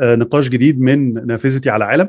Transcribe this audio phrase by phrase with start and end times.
[0.00, 2.08] آه، نقاش جديد من نافذتي على عالم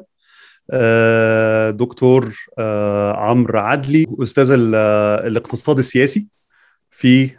[0.72, 4.75] آه، دكتور آه، عمرو عدلي أستاذ ال-
[5.28, 6.26] الاقتصاد السياسي
[6.92, 7.29] في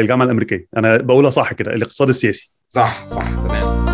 [0.00, 0.66] الجامعة الأمريكية.
[0.76, 2.50] أنا بقولها صح كده الاقتصاد السياسي.
[2.70, 3.88] صح صح تمام.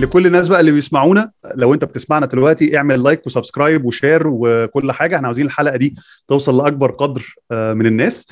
[0.00, 4.22] لكل الناس بقى اللي بيسمعونا لو أنت بتسمعنا دلوقتي اعمل like و subscribe و share
[4.26, 5.16] وكل حاجة.
[5.16, 5.94] إحنا عاوزين الحلقة دي
[6.28, 8.26] توصل لأكبر قدر من الناس.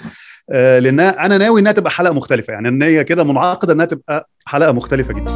[0.48, 2.52] لانها أنا ناوي إنها تبقى حلقة مختلفة.
[2.52, 5.32] يعني إن هي كده منعقدة إنها تبقى حلقة مختلفة جدا.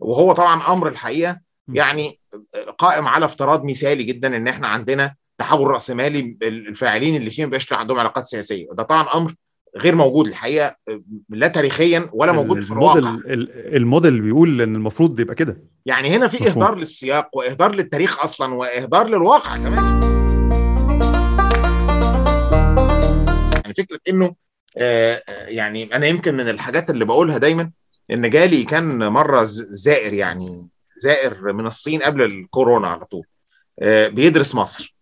[0.00, 1.40] وهو طبعا أمر الحقيقة.
[1.68, 2.18] يعني
[2.78, 7.98] قائم على افتراض مثالي جدا إن إحنا عندنا تحول رأسمالي الفاعلين اللي فيه ما عندهم
[7.98, 8.66] علاقات سياسية.
[8.70, 9.34] وده طبعا أمر
[9.76, 10.76] غير موجود الحقيقة
[11.28, 12.98] لا تاريخيا ولا موجود في الواقع.
[12.98, 15.62] الموديل ال- الموديل بيقول إن المفروض يبقى كده.
[15.86, 16.48] يعني هنا في.
[16.48, 20.02] إهدار للسياق وإهدار للتاريخ أصلا وإهدار للواقع كمان.
[23.78, 24.34] يعني فكرة إنه
[24.76, 27.70] آه، آه، يعني أنا يمكن من الحاجات اللي بقولها دايما
[28.10, 33.26] إن جالي كان مرة زائر يعني زائر من الصين قبل الكورونا على طول.
[33.82, 34.96] آه، بيدرس مصر.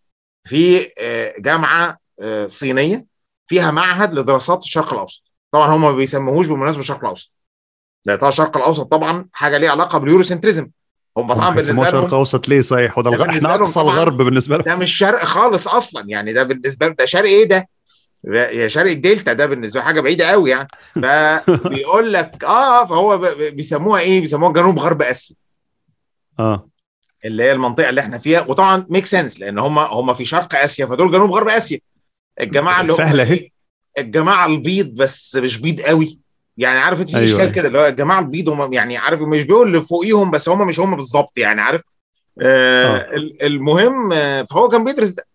[0.49, 0.91] في
[1.39, 1.99] جامعة
[2.47, 3.07] صينية
[3.47, 5.23] فيها معهد لدراسات الشرق الأوسط.
[5.53, 7.33] طبعا هم ما بيسموهوش بالمناسبة الشرق الأوسط.
[8.07, 10.71] ده طبعا الشرق الأوسط طبعا حاجة ليها علاقة باليوروسنتريزم
[11.19, 14.65] هم طبعا بالنسبة شرق لهم أوسط ليه صحيح؟ وده إحنا أقصى الغرب بالنسبة لهم.
[14.65, 16.05] ده مش شرق خالص أصلا.
[16.09, 17.69] يعني ده بالنسبة ده شرق إيه ده؟
[18.25, 20.69] يا شرق الدلتا ده بالنسبة حاجة بعيدة قوي يعني
[21.03, 23.19] فبيقول لك آه فهو
[23.51, 25.37] بيسموها إيه؟ بيسموها جنوب غرب آسيا
[26.39, 26.69] آه
[27.25, 30.87] اللي هي المنطقة اللي إحنا فيها وطبعا make sense لأن هم هم في شرق آسيا
[30.87, 31.79] فدول جنوب غرب آسيا
[32.41, 33.33] الجماعة اللي أهي.
[33.35, 33.51] إيه؟
[33.99, 36.21] الجماعة البيض بس مش بيض قوي
[36.57, 37.53] يعني عارف انت في أيوة، إشكال أيوة.
[37.53, 40.81] كده اللي هو الجماعة البيض هم يعني عارف مش بيقول اللي فوقيهم بس هم مش
[40.81, 41.83] هم بالظبط يعني عارف
[42.43, 43.17] آه آه.
[43.17, 45.27] ال- المهم آه فهو كان بيدرس ده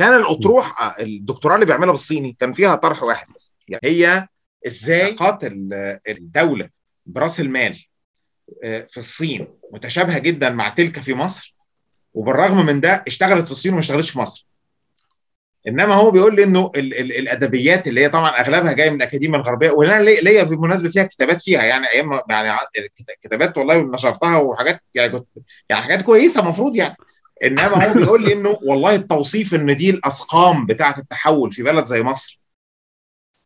[0.00, 3.54] كان الأطروحة آه، الدكتوراه اللي بيعملها بالصيني كان فيها طرح واحد بس.
[3.68, 4.26] يعني هي
[4.66, 6.68] إزاي علاقات ال- الدولة
[7.06, 7.84] برأس المال
[8.64, 11.56] آه، في الصين متشابهة جدا مع تلك في مصر
[12.14, 14.46] وبالرغم من ده اشتغلت في الصين وما اشتغلتش في مصر.
[15.68, 19.38] إنما هو بيقول لي إنه ال ال الأدبيات اللي هي طبعا أغلبها جاية من الاكاديميه
[19.38, 22.58] الغربية وأنا ليا ليا بالمناسبه فيها كتابات فيها يعني أيام يعني
[23.22, 25.26] كتابات والله نشرتها وحاجات يعني كنت
[25.68, 26.96] يعني حاجات كويسة المفروض يعني.
[27.44, 32.02] انما هو بيقول لي إنه والله التوصيف إن دي الأسقام بتاعة التحول في بلد زي
[32.02, 32.40] مصر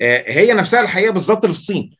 [0.00, 1.96] آه، هي نفسها الحقيقة بالظبط اللي في الصين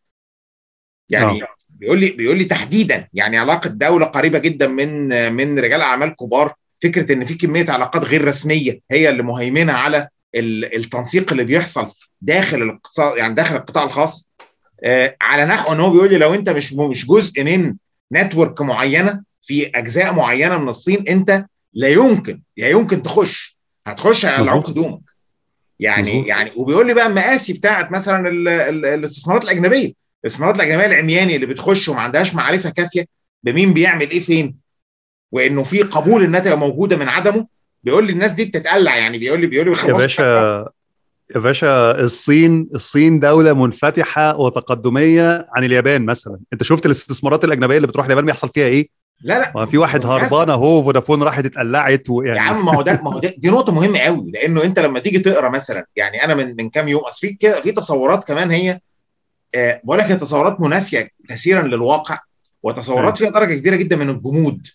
[1.11, 1.47] يعني آه.
[1.69, 6.55] بيقول لي بيقول لي تحديدا يعني علاقة دولة قريبة جدا من من رجال أعمال كبار
[6.83, 11.93] فكرة إن في كمية علاقات غير رسمية هي اللي مهيمنه على ال- التنسيق اللي بيحصل
[12.21, 14.31] داخل الاقتصاد يعني داخل القطاع الخاص
[14.85, 17.75] آه، على نحو إن هو بيقول لي لو أنت مش مش جزء من
[18.13, 24.71] نتورك معينة في أجزاء معينة من الصين أنت لا يمكن يا يمكن تخش هتخش هيقلعوك.
[24.71, 25.01] هدومك
[25.81, 26.27] يعني مظبوط.
[26.29, 29.93] يعني وبيقول لي بقى المقاسي بتاعت مثلا ال- ال- الاستثمارات الأجنبية
[30.25, 33.05] الاستثمارات الأجنبية العمياني اللي بتخش وما عندهاش معرفة كافية
[33.43, 34.57] بمين بيعمل إيه فين
[35.33, 37.47] وإنه في قبول إنها تبقى موجودة من عدمه
[37.85, 40.69] بيقول لي الناس دي بتتقلع يعني بيقول لي بيقول لي يا باشا
[41.35, 47.87] يا باشا الصين الصين دولة منفتحة وتقدمية عن اليابان مثلا أنت شفت الاستثمارات الأجنبية اللي
[47.87, 48.89] بتروح اليابان بيحصل فيها إيه؟
[49.25, 49.53] لا لا.
[49.55, 50.07] ما في واحد.
[50.07, 53.51] هربان اهو فودافون راحت اتقلعت يا ويعني عم ما هو ده ما هو ده دي
[53.51, 57.03] نقطة مهمة قوي لأنه أنت لما تيجي تقرأ مثلا يعني أنا من من كام يوم
[57.03, 58.81] أصل في كده في تصورات كمان هي
[59.55, 62.19] آه بقول لك هي تصورات منافية كثيرا للواقع
[62.63, 64.67] وتصورات فيها درجة كبيرة جدا من الجمود.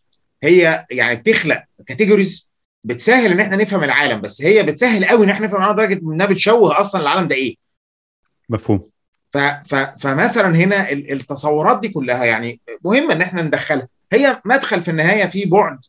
[0.43, 2.49] هي يعني بتخلق categories
[2.83, 6.25] بتسهل إن إحنا نفهم العالم بس هي بتسهل قوي إن إحنا نفهم العالم لدرجة إنها
[6.25, 7.55] بتشوه أصلا العالم ده إيه.
[8.49, 8.89] مفهوم.
[9.33, 13.87] ف ف فمثلا هنا ال- التصورات دي كلها يعني مهمة إن إحنا ندخلها.
[14.11, 15.79] هي مدخل في النهاية في بعد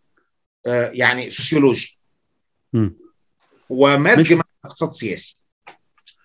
[0.67, 1.99] آه يعني سوسيولوجي.
[3.71, 4.33] ومزج.
[4.33, 5.37] مع اقتصاد سياسي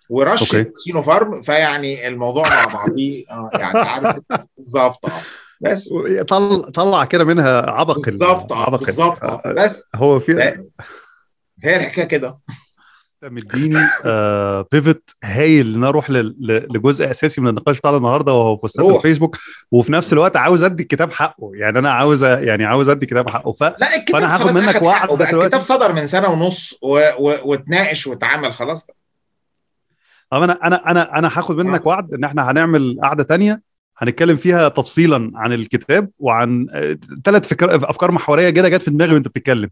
[0.09, 0.71] ورشة.
[0.75, 4.19] سينوفارم فيعني الموضوع مع بعضيه آه يعني عارف
[4.57, 5.21] بالظبط آه
[5.61, 5.89] بس
[6.27, 8.53] طلع طلع كده منها عبق ال- بالظبط
[8.85, 10.33] بالظبط بس هو في.
[11.63, 12.37] هي الحكاية كده
[13.29, 18.95] مديني آه بيفت هايل ان أروح لجزء أساسي من النقاش بتاعنا النهارده وهو بوستات.
[18.95, 19.37] الفيسبوك
[19.71, 21.51] وفي نفس الوقت عاوز أدي الكتاب حقه.
[21.53, 23.51] يعني أنا عاوز يعني عاوز أدي الكتاب حقه.
[23.51, 25.33] ف لا الكتاب فأنا هاخد منك وعد بقى.
[25.33, 26.87] الكتاب صدر من سنة ونص و...
[27.19, 27.35] و...
[27.45, 28.87] واتناقش واتعمل خلاص
[30.31, 33.61] طب أنا أنا أنا أنا هاخد منك وعد إن إحنا هنعمل قعدة تانية.
[33.97, 36.67] هنتكلم فيها تفصيلا عن الكتاب وعن
[37.25, 39.69] ثلاث فكر أفكار محورية كده جت في دماغي وأنت بتتكلم.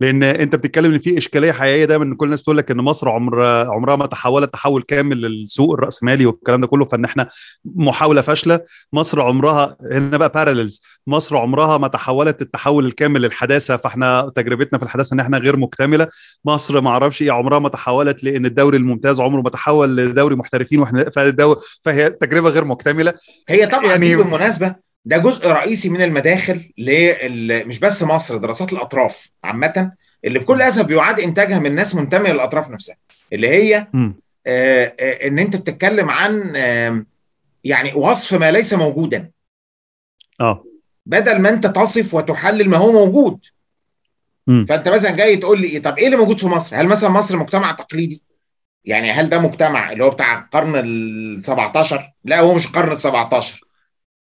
[0.00, 3.08] لأن أنت بتتكلم إن في إشكالية حقيقية دايما إن كل الناس تقول لك إن مصر
[3.08, 7.28] عمر عمرها ما تحولت تحول كامل للسوق الرأسمالي والكلام ده كله فإن إحنا
[7.64, 8.60] محاولة فاشلة.
[8.92, 14.84] مصر عمرها هنا بقى باراليلز مصر عمرها ما تحولت التحول الكامل للحداثة فإحنا تجربتنا في
[14.84, 16.06] الحداثة إن إحنا غير مكتملة.
[16.44, 20.80] مصر ما أعرفش إيه عمرها ما تحولت لأن الدوري الممتاز عمره ما تحول لدوري محترفين
[20.80, 21.10] وإحنا
[21.84, 23.12] فهي تجربة غير مكتملة.
[23.48, 27.68] هي طبعا يعني بالمناسبة ده جزء رئيسي من المداخل لل...
[27.68, 29.92] مش بس مصر دراسات الأطراف عامة
[30.24, 32.96] اللي بكل أسف بيعاد إنتاجها من ناس منتمية للأطراف نفسها
[33.32, 34.14] اللي هي آه
[34.46, 37.04] آه إن أنت بتتكلم عن آه
[37.64, 39.30] يعني وصف ما ليس موجودا.
[40.40, 40.64] آه.
[41.06, 43.40] بدل ما أنت تصف وتحلل ما هو موجود.
[44.46, 44.64] م.
[44.64, 47.72] فأنت مثلا جاي تقول لي طب إيه اللي موجود في مصر؟ هل مثلا مصر مجتمع
[47.72, 48.22] تقليدي؟
[48.84, 52.96] يعني هل ده مجتمع اللي هو بتاع القرن ال 17 لا هو مش القرن ال
[52.96, 53.60] 17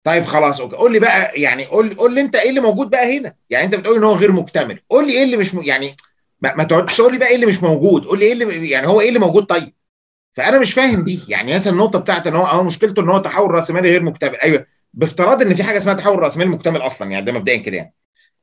[0.06, 0.76] طيب خلاص أوكي.
[0.76, 3.76] قول لي بقى يعني قول قول لي أنت إيه اللي موجود بقى هنا؟ يعني أنت
[3.76, 4.80] بتقول إن هو غير مكتمل.
[4.90, 5.62] قول لي إيه اللي مش م...
[5.64, 5.96] يعني
[6.42, 8.06] ما, ما تقعدش تقول لي بقى إيه اللي مش موجود.
[8.06, 9.74] قول لي إيه اللي يعني هو إيه اللي موجود طيب؟
[10.34, 11.20] فأنا مش فاهم دي.
[11.28, 14.36] يعني مثلا النقطة بتاعت إن هو هو مشكلته إن هو تحول راسمالي غير مكتمل.
[14.36, 14.66] أيوه.
[14.94, 17.94] بافتراض إن في حاجة اسمها تحول راسمالي مكتمل أصلا يعني ده مبدئيا كده يعني.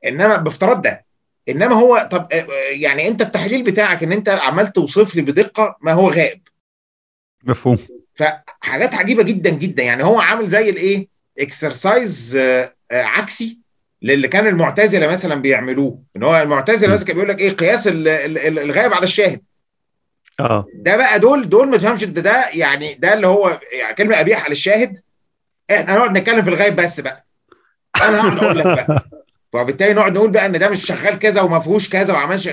[0.05, 1.05] إنما بافتراض ده.
[1.49, 2.27] إنما هو طب
[2.69, 6.41] يعني أنت التحليل بتاعك إن أنت عمال توصف لي بدقة ما هو غائب.
[7.43, 7.77] مفهوم.
[8.13, 9.83] فحاجات عجيبة جدا جدا.
[9.83, 12.39] يعني هو عامل زي الإيه؟ اكسرسايز
[12.91, 13.59] عكسي
[14.01, 16.03] للي كان المعتزلة مثلا بيعملوه.
[16.15, 19.41] إن هو المعتزلة مثلا كان بيقول لك إيه قياس الغائب على الشاهد.
[20.39, 20.65] آه.
[20.75, 24.49] ده بقى دول دول ما تفهمش ده, ده يعني ده اللي هو يعني كلمة قبيحه
[24.49, 24.97] للشاهد
[25.71, 27.25] إحنا هنقعد نتكلم في الغايب بس بقى.
[27.95, 29.03] أنا هقعد أقول لك بقى.
[29.53, 32.49] وبالتالي نقعد نقول بقى إن ده مش شغال كذا وما فيهوش كذا وعملش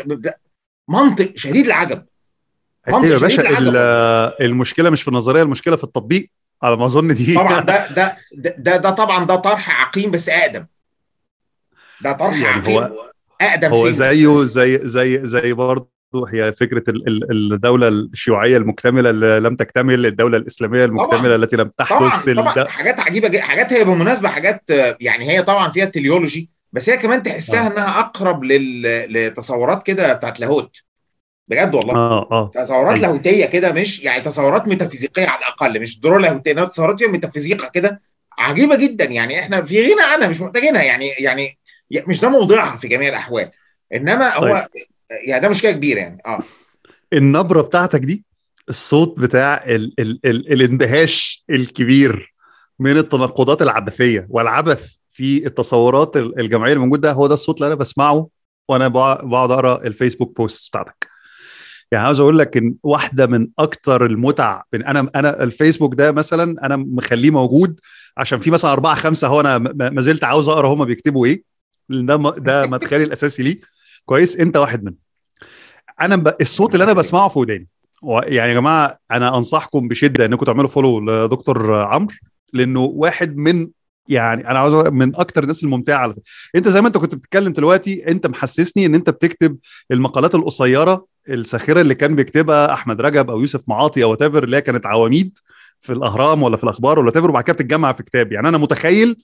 [0.88, 2.06] منطق شديد العجب.
[2.88, 3.42] أيوه يا باشا
[4.40, 6.30] المشكلة مش في النظرية المشكلة في التطبيق.
[6.62, 7.34] على ما أظن دي.
[7.34, 8.16] طبعا ده ده
[8.58, 10.66] ده, ده طبعا ده طرح عقيم بس اقدم
[12.00, 13.10] ده طرح يعني عقيم هو
[13.40, 15.90] اقدم هو زيه زي زي زي برضه
[16.32, 16.84] هي فكرة
[17.30, 22.66] الدولة الشيوعية المكتملة اللي لم تكتمل الدولة الإسلامية المكتملة طبعًا التي لم تحدث طبعا, طبعًا.
[22.66, 24.62] حاجات عجيبة حاجات هي بالمناسبه حاجات
[25.00, 27.72] يعني هي طبعا فيها تليولوجي بس هي كمان تحسها آه.
[27.72, 28.82] إنها أقرب لل...
[29.12, 30.76] لتصورات كده بتاعت لاهوت.
[31.50, 31.94] بجد والله.
[31.94, 32.50] آه آه.
[32.54, 33.08] تصورات أيوة.
[33.08, 37.68] لاهوتية كده مش يعني تصورات ميتافيزيقية على الأقل مش ضرورة لاهوتية انما تصورات فيها ميتافيزيقا
[37.68, 38.00] كده
[38.38, 39.04] عجيبة جدا.
[39.04, 40.82] يعني إحنا في غنى عنها مش محتاجينها.
[40.82, 41.58] يعني يعني
[42.08, 43.50] مش ده موضوعها في جميع الأحوال.
[43.94, 44.50] إنما طيب.
[44.50, 44.68] هو
[45.26, 46.22] يعني ده مشكلة كبيرة يعني.
[46.26, 46.40] آه.
[47.12, 48.24] النبرة بتاعتك دي
[48.68, 52.34] الصوت بتاع ال ال ال الاندهاش الكبير
[52.78, 57.74] من التناقضات العبثية والعبث في التصورات الجماعيه اللي موجود ده هو ده الصوت اللي أنا
[57.74, 58.28] بسمعه
[58.68, 61.09] وأنا بقعد أقرأ الفيسبوك بوست بتاعتك.
[61.92, 66.76] يعني عاوز أقول لك إن واحدة من أكتر المتع أنا أنا الفيسبوك ده مثلا أنا
[66.76, 67.80] مخليه موجود
[68.16, 71.42] عشان في مثلا أربعة خمسة هو أنا ما زلت عاوز أقرأ هم بيكتبوا إيه.
[71.88, 73.60] ده ده مدخلي الأساسي ليه.
[74.04, 74.98] كويس أنت واحد منهم.
[76.00, 76.34] أنا ب...
[76.40, 77.68] الصوت اللي أنا بسمعه في وداني.
[78.02, 82.14] يعني يا جماعة أنا أنصحكم بشدة إنكم تعملوا فولو لدكتور عمرو
[82.52, 83.68] لأنه واحد من
[84.10, 86.14] يعني أنا عاوز من أكتر الناس الممتعة على
[86.56, 89.56] أنت زي ما أنت كنت بتتكلم دلوقتي أنت محسسني إن أنت بتكتب
[89.90, 94.60] المقالات القصيرة الساخرة اللي كان بيكتبها أحمد رجب أو يوسف معاطي أو تافر اللي هي
[94.60, 95.38] كانت عواميد
[95.80, 98.32] في الأهرام ولا في الأخبار ولا تافر وبعد كده بتتجمع في كتاب.
[98.32, 99.16] يعني أنا متخيل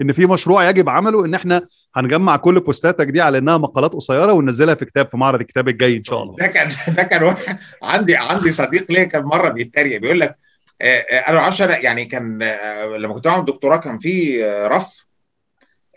[0.00, 1.62] إن في مشروع يجب عمله إن إحنا
[1.96, 5.96] هنجمع كل بوستاتك دي على إنها مقالات قصيرة وننزلها في كتاب في معرض الكتاب الجاي
[5.96, 6.36] إن شاء الله.
[6.36, 7.34] ده كان ده كان
[7.82, 10.36] عندي عندي صديق ليا كان مرة بيتريق بيقول لك
[10.82, 12.42] أنا ما أعرفش يعني كان
[12.96, 15.06] لما كنت بعمل دكتوراه كان في رف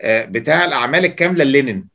[0.06, 1.88] بتاع الأعمال الكاملة للينين.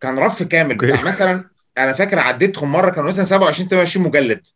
[0.00, 1.44] كان رف كامل بتاع مثلا
[1.78, 4.46] أنا فاكر عديتهم مرة كانوا مثلا 27 28 مجلد.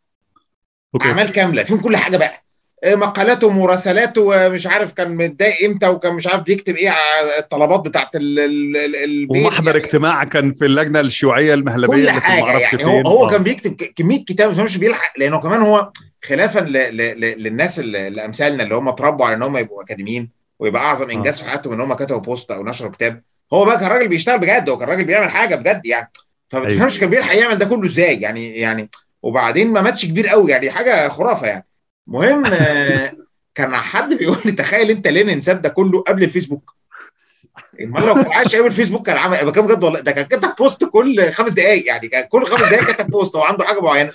[0.95, 1.07] أوكي.
[1.07, 2.43] أعمال كاملة فيهم كل حاجة بقى.
[2.85, 8.15] مقالاته ومراسلاته ومش عارف كان متضايق إمتى وكان مش عارف بيكتب إيه على الطلبات بتاعت
[8.15, 9.85] ال ال البيت ومحضر يعني.
[9.85, 12.85] اجتماع كان في اللجنة الشيوعية المهلبية كل حاجة يعني.
[12.85, 15.91] هو, هو كان بيكتب كمية كتاب مش بيلحق لأنه كمان هو
[16.23, 20.29] خلافا ل ل ل للناس اللي أمثالنا اللي هم اتربوا على إن هم يبقوا أكاديميين
[20.59, 23.21] ويبقى أعظم إنجاز في حياتهم إن هم كتبوا بوست أو نشروا كتاب.
[23.53, 26.11] هو بقى كان راجل بيشتغل بجد هو كان راجل بيعمل حاجة بجد يعني.
[26.49, 26.99] فما تفهمش أيوه.
[26.99, 28.89] كان بيلحق يعمل ده كله إزاي يعني يعني.
[29.23, 31.65] وبعدين ما ماتش كبير قوي يعني حاجة خرافة يعني.
[32.09, 32.43] مهم
[33.55, 36.73] كان حد بيقول لي تخيل انت لينين ساب ده كله قبل الفيسبوك.
[37.81, 40.55] امال لو كان عايش أيام الفيسبوك كان عمل يبقى كام بجد والله ده كان كتب
[40.55, 44.11] بوست كل خمس دقائق يعني كان كل خمس دقائق كتب بوست هو عنده حاجة معينة.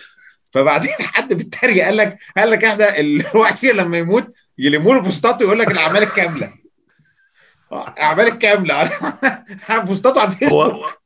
[0.53, 4.27] فبعدين حد بالتريقه قال لك قال لك إحنا الواحد فينا لما يموت
[4.59, 6.53] يلموا له بوستاته يقول لك الأعمال الكاملة.
[7.73, 8.91] الاعمال الكاملة.
[9.87, 11.04] بوستاته على الفيسبوك.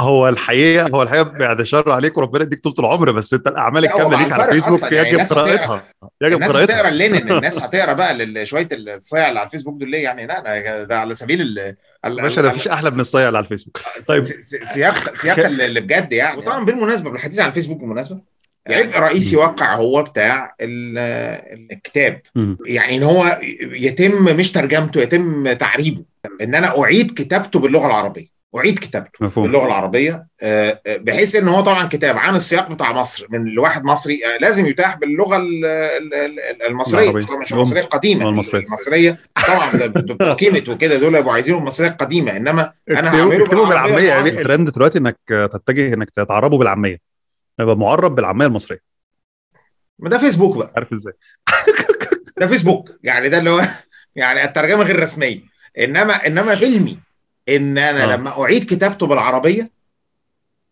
[0.00, 4.18] هو الحقيقة هو الحقيقة بعد شر عليك وربنا يديك طول العمر بس انت الأعمال الكاملة
[4.18, 5.84] ليك على الفرق فيسبوك أصلاً، يعني يجب الناس قراءتها
[6.22, 6.74] يجب الناس قراءتها.
[6.76, 10.82] هتقرأ لينين الناس هتقرأ بقى شوية الصيع اللي على الفيسبوك دول ليه؟ يعني لا ده-
[10.84, 11.76] ده على سبيل ال
[12.22, 13.78] باشا ده مفيش أحلى من الصيع اللي على الفيسبوك.
[14.08, 14.22] طيب.
[14.74, 18.20] سياق سياق اللي بجد يعني وطبعا بالمناسبة بالحديث عن الفيسبوك بالمناسبة
[18.70, 20.98] عبء رئيسي وقع هو بتاع ال-
[21.72, 22.20] الكتاب.
[22.66, 26.04] يعني إن هو يتم مش ترجمته يتم تعريبه.
[26.40, 28.35] إن أنا أعيد كتابته باللغة العربية.
[28.58, 29.46] أعيد كتابته مفهوم.
[29.46, 30.26] باللغة العربية.
[30.42, 34.38] آه، آه، بحيث إن هو طبعا كتاب عن السياق بتاع مصر من لواحد مصري آه،
[34.38, 37.12] لازم يتاح باللغة ال- ال- ال- المصرية.
[37.40, 38.28] مش المصرية القديمة.
[38.28, 38.62] المصرية.
[38.64, 44.08] المصرية طبعا كيمت وكده دول يبقوا عايزينهم المصريه القديمه إنما أنا هعمله بالعامية.
[44.08, 44.28] يعني.
[44.28, 46.98] الترند دلوقتي إنك تتجه إنك تعربه بالعامية.
[47.60, 48.80] يبقى معرب بالعامية المصرية.
[49.98, 50.72] ما ده فيسبوك بقى.
[50.76, 51.12] عارف إزاي؟
[52.36, 52.90] ده فيسبوك.
[53.02, 53.62] يعني ده اللي هو
[54.16, 55.40] يعني الترجمة غير رسمية.
[55.78, 56.98] إنما إنما فيلمي.
[57.48, 58.16] إن أنا آه.
[58.16, 59.70] لما أعيد كتابته بالعربية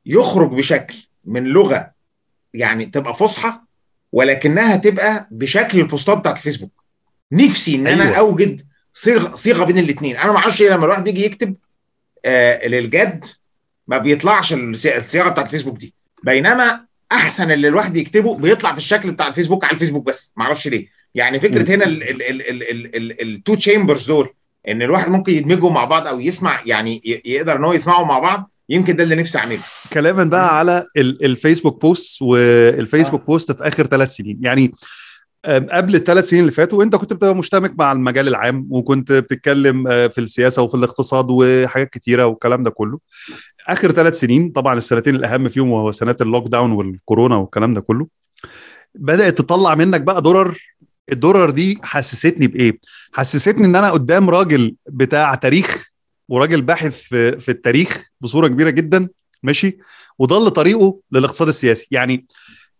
[0.06, 1.90] يخرج بشكل من لغة
[2.54, 3.52] يعني تبقى فصحى
[4.12, 6.84] ولكنها تبقى بشكل البوستات بتاعت الفيسبوك.
[7.32, 8.18] نفسي إن أنا أيوة.
[8.18, 11.56] أوجد صيغه صيغة بين الاثنين أنا ما أعرفش إيه لما الواحد بيجي يكتب
[12.24, 13.24] آه للجد
[13.88, 15.94] ما بيطلعش الصي- الصياغة بتاعت الفيسبوك دي.
[16.24, 20.32] بينما أحسن اللي الواحد يكتبه بيطلع في الشكل بتاع الفيسبوك على الفيسبوك بس.
[20.36, 20.88] ما أعرفش ليه.
[21.14, 21.84] يعني فكرة هنا
[23.22, 24.34] ال two chambers دول
[24.68, 28.50] إن الواحد ممكن يدمجهم مع بعض أو يسمع يعني يقدر إن هو يسمعهم مع بعض
[28.68, 29.60] يمكن ده اللي نفسي أعمله.
[29.92, 34.38] كلاما بقى على ال- الفيسبوك بوست والفيسبوك بوست في آخر ثلاث سنين.
[34.42, 34.74] يعني
[35.46, 39.88] أم، قبل الثلاث سنين اللي فاتوا أنت كنت بتبقى مشتبك مع المجال العام وكنت بتتكلم
[39.88, 42.98] آه، في السياسة وفي الاقتصاد وحاجات كتيرة والكلام ده كله.
[43.68, 48.06] آخر ثلاث سنين طبعا السنتين الأهم فيهم وهو سنة ال lockdown والكورونا والكلام ده كله
[48.94, 50.58] بدأت تطلع منك بقى درر
[51.12, 52.78] الدرر دي حسستني بإيه
[53.12, 55.88] حسستني إن أنا قدام راجل بتاع تاريخ
[56.28, 59.08] وراجل باحث في, في التاريخ بصورة كبيرة جدا
[59.42, 59.78] ماشي
[60.18, 62.26] وضل طريقه للاقتصاد السياسي يعني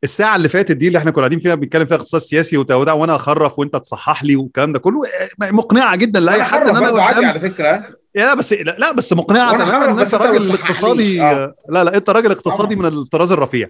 [0.05, 3.17] الساعة اللي فاتت دي اللي إحنا كنا قاعدين فيها بنتكلم فيها اقتصاد سياسي وتودع وأنا
[3.17, 5.01] أخرف وأنت تصحح لي والكلام ده كله
[5.43, 9.65] آه، مقنعة جدا لأي حد إن أنا عادي على فكرة لا بس لا, بس مقنعة
[9.65, 10.53] تماما أنت راجل.
[10.53, 11.53] اقتصادي آه.
[11.69, 12.77] لا لا أنت راجل اقتصادي.
[12.77, 13.69] من الطراز الرفيع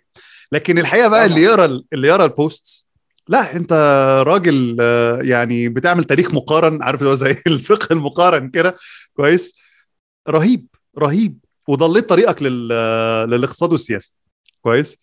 [0.52, 1.26] لكن الحقيقة بقى.
[1.26, 2.83] اللي يقرا اللي يقرا البوستس
[3.28, 3.72] لا انت
[4.26, 8.74] راجل آه، يعني بتعمل تاريخ مقارن عارف اللي هو زي الفقه المقارن كده.
[9.16, 9.56] كويس.
[10.28, 10.66] رهيب
[10.98, 11.38] رهيب.
[11.68, 12.68] وضليت طريقك لل
[13.30, 14.12] للاقتصاد والسياسة.
[14.62, 14.96] كويس.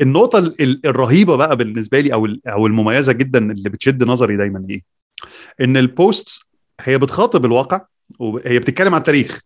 [0.00, 4.66] النقطة ال- ال- الرهيبة بقى بالنسبة لي أو أو المميزة جدا اللي بتشد نظري دايما
[4.70, 4.82] إيه؟
[5.60, 6.42] إن البوست
[6.80, 7.80] هي بتخاطب الواقع
[8.18, 9.40] وهي بتتكلم عن التاريخ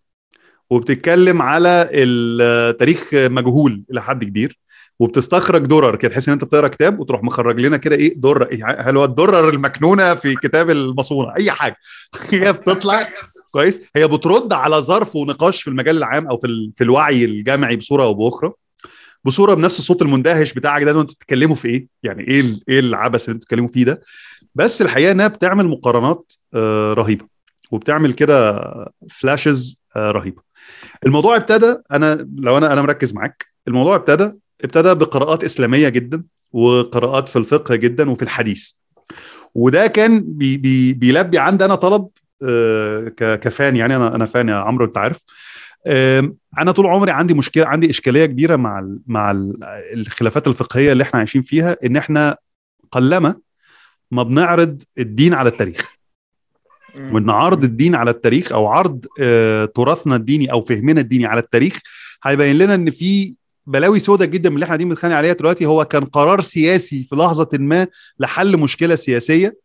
[0.70, 4.58] وبتتكلم على التاريخ مجهول إلى حد كبير.
[5.00, 8.96] وبتستخرج درر كده تحس إن أنت بتقرأ كتاب وتروح مخرج لنا كده إيه در هل
[8.96, 11.76] هو الدرر المكنونة في كتاب المصونة؟ أي حاجة.
[12.30, 13.08] هي بتطلع
[13.52, 13.80] كويس.
[13.96, 18.02] هي بترد على ظرف ونقاش في المجال العام أو في ال- في الوعي الجامعي بصورة
[18.04, 18.52] أو بأخرى.
[19.24, 23.24] بصورة بنفس الصوت المندهش بتاعك ده أنتوا بتتكلموا في إيه؟ يعني إيه ال- إيه العبث
[23.24, 24.02] اللي أنتوا بتتكلموا فيه ده؟
[24.54, 27.26] بس الحقيقة إنها بتعمل مقارنات آه، رهيبة.
[27.70, 28.60] وبتعمل كده
[29.10, 30.42] flashes رهيبة.
[31.06, 33.46] الموضوع ابتدى أنا لو أنا أنا مركز معاك.
[33.68, 34.32] الموضوع ابتدى
[34.64, 38.72] ابتدى بقراءات إسلامية جدا وقراءات في الفقه جدا وفي الحديث.
[39.54, 42.08] وده كان بي بي بيلبي عندي أنا طلب
[42.42, 45.18] آه، ك fan يعني أنا أنا fan يا عمرو أنت عارف.
[46.58, 49.56] أنا طول عمري عندي مشكلة عندي إشكالية كبيرة مع ال مع ال
[49.92, 52.36] الخلافات الفقهية اللي إحنا عايشين فيها إن إحنا
[52.90, 53.34] قلما
[54.10, 55.94] ما بنعرض الدين على التاريخ.
[56.98, 61.80] وإن عرض الدين على التاريخ أو عرض آه، تراثنا الديني أو فهمنا الديني على التاريخ
[62.24, 63.36] هيبين لنا إن في
[63.66, 67.16] بلاوي سودة جدا من اللي إحنا قاعدين بنتخانق عليها دلوقتي هو كان قرار سياسي في
[67.16, 67.86] لحظة ما
[68.18, 69.56] لحل مشكلة سياسية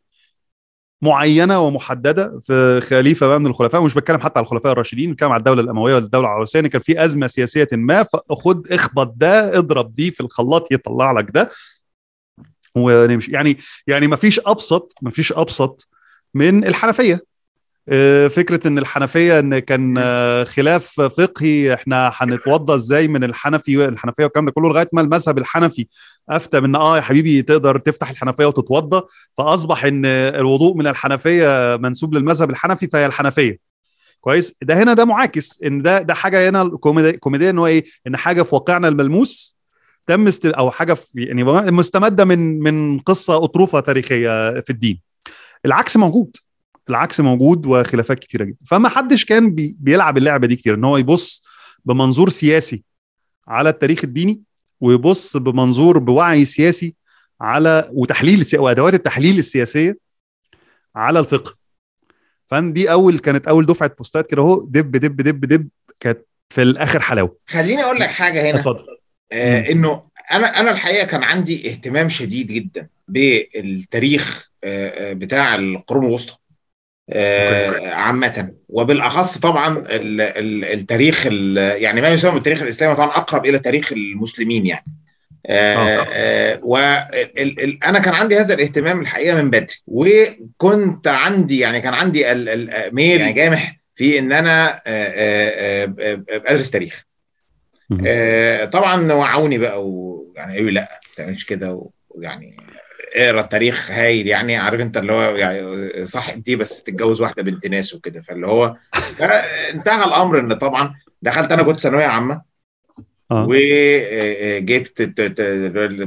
[1.01, 3.81] معينة ومحددة في خليفة بقى من الخلفاء.
[3.81, 7.05] ومش بتكلم حتى على الخلفاء الراشدين بتكلم على الدولة الأموية ولا الدولة العباسيه كان في
[7.05, 11.49] أزمة سياسية ما فخد اخبط ده اضرب دي في الخلاط يطلع لك ده.
[12.75, 13.31] ونمشي.
[13.31, 15.87] يعني يعني ما فيش أبسط ما فيش أبسط
[16.33, 17.34] من الحنفية.
[18.29, 24.45] فكرة إن الحنفية إن كان آه، خلاف فقهي إحنا هنتوضى إزاي من الحنفي الحنفية والكلام
[24.45, 25.87] ده كله لغاية ما المذهب الحنفي
[26.29, 29.01] أفتى من آه يا حبيبي تقدر تفتح الحنفية وتتوضى
[29.37, 33.59] فأصبح إن الوضوء من الحنفية منسوب للمذهب الحنفي فهي الحنفية.
[34.21, 37.85] كويس؟ ده هنا ده معاكس إن ده ده حاجة هنا كوميدي- كوميدية إن هو إيه؟
[38.07, 39.57] إن حاجة في واقعنا الملموس
[40.07, 45.01] تم است أو حاجة في يعني مستمدة من من قصة أطروفة تاريخية في الدين.
[45.65, 46.35] العكس موجود.
[46.89, 48.57] العكس موجود وخلافات كتيرة جدا.
[48.67, 51.43] فما حدش كان بي بيلعب اللعبة دي كتير إن هو يبص
[51.85, 52.83] بمنظور سياسي
[53.47, 54.41] على التاريخ الديني
[54.81, 56.95] ويبص بمنظور بوعي سياسي
[57.41, 58.45] على وتحليل.
[58.53, 59.97] وأدوات التحليل السياسية
[60.95, 61.55] على الفقه.
[62.47, 65.67] فان دي أول كانت أول دفعة بوستات كده أهو دب دب دب دب
[65.99, 67.37] كانت في الآخر حلاوة.
[67.47, 68.59] خليني أقول لك حاجة هنا.
[68.59, 68.85] اتفضل.
[69.31, 70.01] آه إنه
[70.31, 76.33] أنا أنا الحقيقة كان عندي اهتمام شديد جدا بالتاريخ آه بتاع القرون الوسطى.
[76.33, 76.44] آه
[77.91, 78.51] عامة.
[78.69, 83.91] وبالأخص طبعا ال ال التاريخ ال يعني ما يسمى بالتاريخ الإسلامي طبعا أقرب إلى تاريخ
[83.91, 84.85] المسلمين يعني.
[85.47, 92.31] آه آه وأنا كان عندي هذا الاهتمام الحقيقة من بدري وكنت عندي يعني كان عندي
[92.31, 94.81] الميل يعني جامح في إن أنا
[96.49, 97.05] أدرس تاريخ.
[98.71, 102.57] طبعا وعوني بقى ويعني قالوا لا ما تعملش كده ويعني
[103.15, 107.67] اقرا التاريخ هايل يعني عارف انت اللي هو يعني صح دي بس تتجوز واحدة بنت
[107.67, 108.21] ناس وكده.
[108.21, 108.75] فاللي هو
[109.73, 112.41] انتهى الأمر إن طبعا دخلت أنا كنت ثانوية عامة
[113.31, 113.47] آه.
[113.49, 115.01] وجبت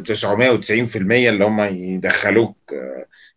[0.08, 2.74] 990% اللي هم يدخلوك.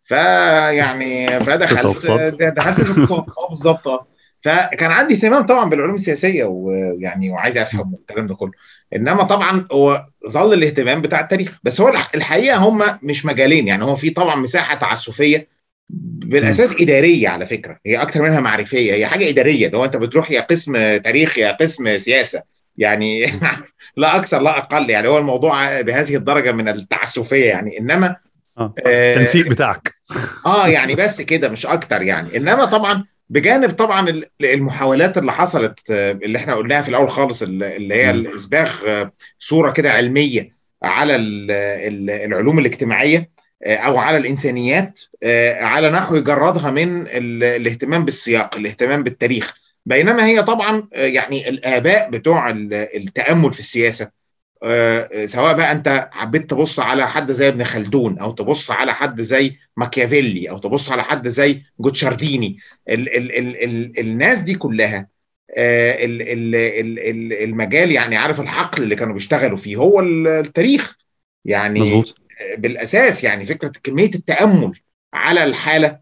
[0.04, 1.98] فيعني فدخلت
[2.40, 3.30] دخلت اقتصاد.
[3.38, 4.08] آه بالظبط.
[4.42, 8.52] فكان عندي اهتمام طبعا بالعلوم السياسية ويعني وعايز أفهم الكلام ده كله.
[8.96, 11.60] إنما طبعا هو ظل الاهتمام بتاع التاريخ.
[11.64, 13.68] بس هو الحقيقة هم مش مجالين.
[13.68, 15.48] يعني هو في طبعا مساحة تعسفية
[15.90, 17.78] بالأساس إدارية على فكرة.
[17.86, 18.94] هي أكتر منها معرفية.
[18.94, 19.68] هي حاجة إدارية.
[19.68, 22.44] ده هو أنت بتروح يا قسم تاريخ يا قسم سياسة.
[22.78, 23.26] يعني
[23.98, 24.90] لا أكثر لا أقل.
[24.90, 27.80] يعني هو الموضوع بهذه الدرجة من التعسفية يعني.
[27.80, 28.16] إنما
[28.58, 28.74] آه.
[28.86, 29.94] التنسيق بتاعك.
[30.46, 32.38] آه يعني بس كده مش أكتر يعني.
[32.38, 38.10] إنما طبعا بجانب طبعا المحاولات اللي حصلت اللي إحنا قلناها في الأول خالص اللي هي
[38.10, 38.72] الإسباغ
[39.40, 43.30] صورة كده علمية على العلوم الاجتماعية
[43.66, 45.00] أو على الإنسانيات
[45.62, 49.54] على نحو يجردها من الاهتمام بالسياق الاهتمام بالتاريخ.
[49.86, 54.10] بينما هي طبعا يعني الآباء بتوع التأمل في السياسة
[55.26, 59.56] سواء بقى انت حبيت تبص على حد زي ابن خلدون أو تبص على حد زي
[59.78, 62.58] ماكيافيلي أو تبص على حد زي جوتشارديني.
[62.90, 65.08] ال ال ال ال الناس دي كلها
[65.58, 70.98] ال ال ال المجال يعني عارف الحقل اللي كانوا بيشتغلوا فيه هو التاريخ.
[71.46, 72.16] يعني مزبوط.
[72.58, 74.80] بالأساس يعني فكرة كمية التأمل
[75.14, 76.00] على الحالة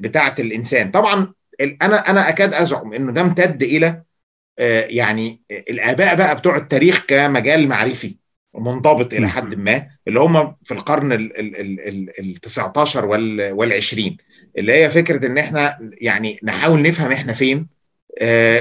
[0.00, 0.90] بتاعة الإنسان.
[0.90, 4.02] طبعا أنا أنا أكاد أزعم إنه ده امتد إلى
[4.58, 8.16] يعني الآباء بقى بتوع التاريخ كمجال معرفي
[8.58, 14.16] منضبط إلى حد ما اللي هم في القرن ال 19 وال 20
[14.58, 17.66] اللي هي فكرة إن إحنا يعني نحاول نفهم إحنا فين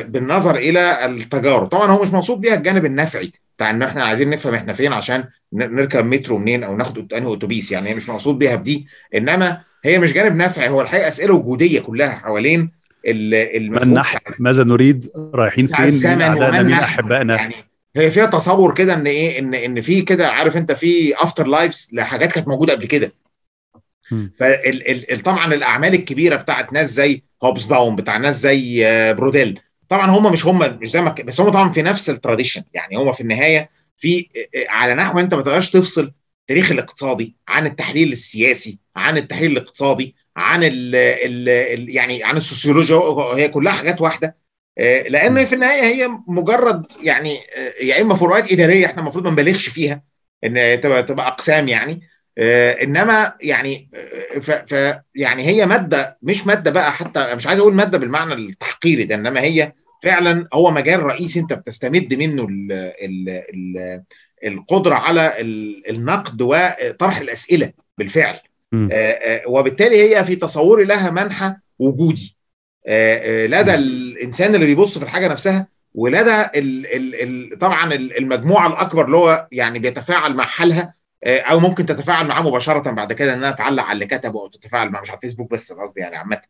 [0.06, 1.68] بالنظر إلى التجارب.
[1.68, 5.24] طبعا هو مش مقصود بيها الجانب النفعي بتاع ان إحنا عايزين نفهم إحنا فين عشان
[5.54, 10.00] نركب مترو منين أو ناخد أنهي أتوبيس يعني هي مش مقصود بيها بدي إنما هي
[10.00, 12.72] مش جانب نفعي هو الحقيقة أسئلة وجودية كلها حوالين
[13.06, 17.54] من نحن ماذا نريد؟ رايحين فين؟ مين اعدائنا مين أحبائنا؟ يعني
[17.96, 22.32] هي فيها تصور كده إن إيه؟ ان إن في كده عارف أنت في afterlives لحاجات
[22.32, 23.14] كانت موجودة قبل كده.
[24.40, 30.46] فطبعا الأعمال الكبيرة بتاعت ناس زي هوبس باوم بتاع ناس زي بروديل طبعا هم مش
[30.46, 32.64] هم مش زي ما بس هم طبعا في نفس ال tradition.
[32.74, 34.28] يعني هم في النهاية في
[34.70, 40.64] على نحو أنت ما تقدرش تفصل التاريخ الاقتصادي عن التحليل السياسي عن التحليل الاقتصادي عن
[40.64, 42.96] ال ال ال يعني عن السوسيولوجيا
[43.36, 44.38] هي كلها حاجات واحدة.
[45.08, 47.40] لأن في النهاية هي مجرد يعني
[47.82, 50.04] يا إما فروقات إدارية إحنا المفروض ما نبالغش فيها
[50.44, 52.02] إن تبقى تبقى أقسام يعني.
[52.84, 53.90] إنما يعني
[54.42, 59.04] ف, ف يعني هي مادة مش مادة بقى حتى مش عايز أقول مادة بالمعنى التحقيري
[59.04, 64.04] ده إنما هي فعلا هو مجال رئيسي أنت بتستمد منه ال ال ال
[64.44, 65.34] القدرة على
[65.90, 68.38] النقد وطرح الأسئلة بالفعل.
[69.48, 72.38] وبالتالي هي في تصوري لها منحى وجودي.
[73.48, 79.18] لدى الإنسان اللي بيبص في الحاجة نفسها ولدى ال ال ال طبعا المجموعة الأكبر اللي
[79.18, 80.94] هو يعني بيتفاعل مع حالها
[81.26, 85.02] أو ممكن تتفاعل معاه مباشرة بعد كده إنها تعلق على اللي كتبه أو تتفاعل معاه
[85.02, 86.42] مش على الفيسبوك بس قصدي يعني عامة.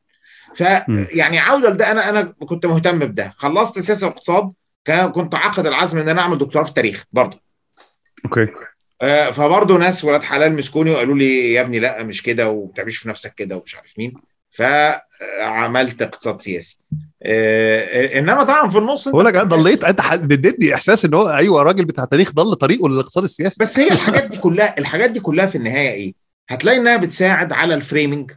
[0.56, 3.34] فيعني عوده لده أنا أنا كنت مهتم بده.
[3.38, 4.54] خلصت سياسة واقتصاد
[5.12, 7.40] كنت عقد العزم إن أنا أعمل دكتوراه في التاريخ برضه.
[8.26, 8.42] okay.
[8.42, 8.73] آه
[9.32, 13.10] فبرضه ناس ولاد حلال مسكوني وقالوا لي يا ابني لا مش كده وما بتعملش في
[13.10, 14.14] نفسك كده ومش عارف مين.
[14.52, 16.80] فعملت اقتصاد سياسي.
[17.24, 21.86] آه إنما طبعا في النص بقول لك ضليت أنت اديتني إحساس إن هو أيوه الراجل
[21.86, 23.58] بتاع تاريخ ضل طريقه للاقتصاد السياسي.
[23.64, 26.14] بس هي الحاجات دي كلها الحاجات دي كلها في النهاية إيه؟
[26.50, 28.32] هتلاقي إنها بتساعد على ال framing.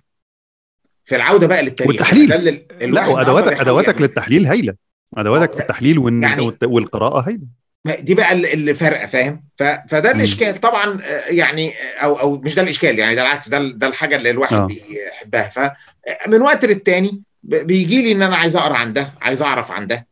[1.04, 1.90] في العودة بقى للتاريخ.
[1.90, 2.64] والتحليل.
[2.80, 4.74] لا وأدواتك أدواتك للتحليل هايلة.
[5.16, 6.22] أدواتك في التحليل.
[6.22, 7.46] يعني والقراءة هايلة.
[7.94, 9.44] دي بقى اللي فرق فاهم؟
[9.88, 10.54] فده الإشكال.
[10.60, 11.72] طبعا يعني
[12.02, 14.66] أو أو مش ده الإشكال يعني ده العكس ده ده الحاجة اللي الواحد آه.
[14.66, 15.48] بيحبها.
[15.50, 20.06] فمن وقت للتاني بيجي لي إن أنا عايز أقرأ عن ده عايز أعرف عن ده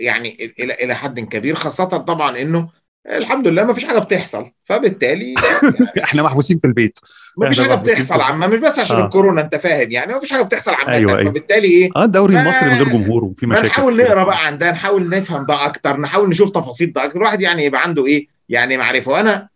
[0.00, 2.68] يعني إلى إلى حد كبير خاصة طبعا إنه
[3.10, 5.34] الحمد لله ما فيش حاجة بتحصل فبالتالي
[6.04, 6.98] إحنا محبوسين في البيت
[7.38, 9.04] ما فيش حاجة بتحصل عامة مش بس عشان آه.
[9.04, 11.30] الكورونا أنت فاهم يعني ما فيش حاجة بتحصل عامة أيوة، أيوة.
[11.30, 14.06] فبالتالي إيه آه الدوري المصري من غير جمهور وفي مشاكل فنحاول كتير.
[14.06, 17.64] نقرأ بقى عن ده نحاول نفهم ده أكتر نحاول نشوف تفاصيل ده أكتر الواحد يعني
[17.64, 19.48] يبقى عنده إيه يعني معرفة وأنا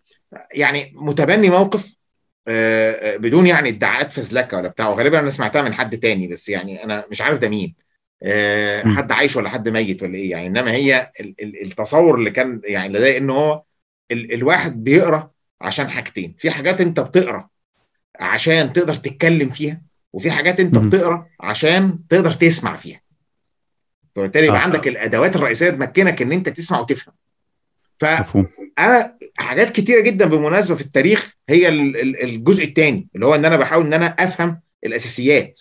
[0.55, 1.97] يعني متبني موقف
[2.49, 6.49] آه، آه، بدون يعني ادعاءات فزلكه ولا بتاع وغالبا أنا سمعتها من حد تاني بس
[6.49, 7.75] يعني أنا مش عارف ده مين.
[8.97, 10.47] حد عايش ولا حد ميت ولا إيه يعني.
[10.47, 13.63] إنما هي ال- ال- التصور اللي كان يعني لدي إن هو
[14.11, 15.31] ال- الواحد بيقرأ
[15.61, 16.35] عشان حاجتين.
[16.39, 17.49] في حاجات أنت بتقرأ
[18.21, 19.83] عشان تقدر تتكلم فيها
[20.13, 20.79] وفي حاجات أنت.
[20.79, 23.01] بتقرأ عشان تقدر تسمع فيها.
[24.17, 24.63] فبالتالي يبقى آه.
[24.63, 27.15] عندك الأدوات الرئيسية تمكنك إن أنت تسمع وتفهم.
[27.99, 33.45] فانا حاجات كتيرة جدا بالمناسبه في التاريخ هي ال- ال- الجزء الثاني اللي هو إن
[33.45, 35.61] أنا بحاول إن أنا أفهم الأساسيات.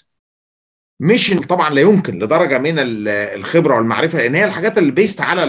[1.03, 5.43] مش طبعا لا يمكن لدرجة من ال- الخبرة والمعرفة لأن هي الحاجات اللي based على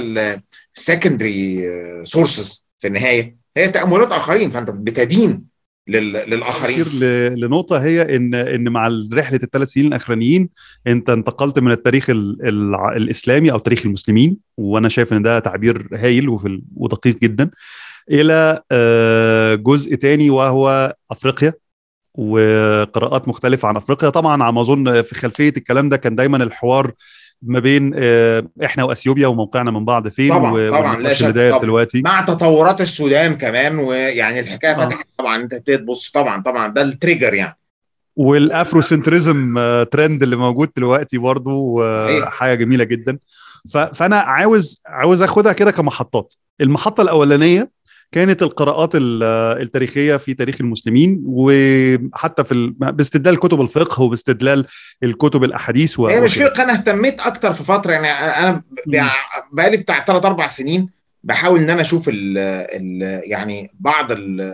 [0.76, 1.62] ال secondary
[2.04, 3.36] sources في النهاية.
[3.56, 5.42] هي تأملات آخرين فأنت بتدين
[5.88, 6.80] لل- للآخرين.
[6.80, 10.48] أشير ل- لنقطة هي إن إن مع رحلة الثلاث سنين الأخرانيين
[10.86, 15.88] أنت انتقلت من التاريخ ال- الع- الإسلامي أو تاريخ المسلمين وأنا شايف إن ده تعبير
[15.94, 16.28] هايل
[16.76, 17.50] ودقيق جدا
[18.10, 21.52] إلى آه، جزء تاني وهو أفريقيا.
[22.14, 24.08] وقراءات مختلفة عن أفريقيا.
[24.10, 26.92] طبعا على ما أظن في خلفية الكلام ده كان دايما الحوار
[27.42, 31.58] ما بين آه، إحنا وأثيوبيا وموقعنا من بعض فين طبعاً، طبعاً، لا شك، طبعاً.
[31.62, 32.02] دلوقتي.
[32.02, 34.86] مع تطورات السودان كمان ويعني الحكاية آه.
[34.86, 36.68] فتحت طبعا أنت ابتديت تبص طبعا طبعا.
[36.68, 37.58] ده ال trigger يعني.
[38.16, 42.28] وال Afrocentrism آه، ترند اللي موجود دلوقتي برضو آه، صحيح.
[42.28, 43.18] حاجة جميلة جدا.
[43.94, 46.34] فأنا عاوز عاوز آخدها كده كمحطات.
[46.60, 47.70] المحطة الأولانية
[48.12, 49.22] كانت القراءات ال-
[49.62, 54.66] التاريخية في تاريخ المسلمين وحتى في ال- باستدلال كتب الفقه وباستدلال
[55.02, 56.38] الكتب الأحاديث و- هي مش.
[56.38, 58.62] فارق أنا اهتميت أكتر في فترة يعني أنا.
[59.52, 60.88] بقالي بتاع ثلاث أربع سنين
[61.24, 64.52] بحاول إن أنا أشوف ال ال يعني بعض ال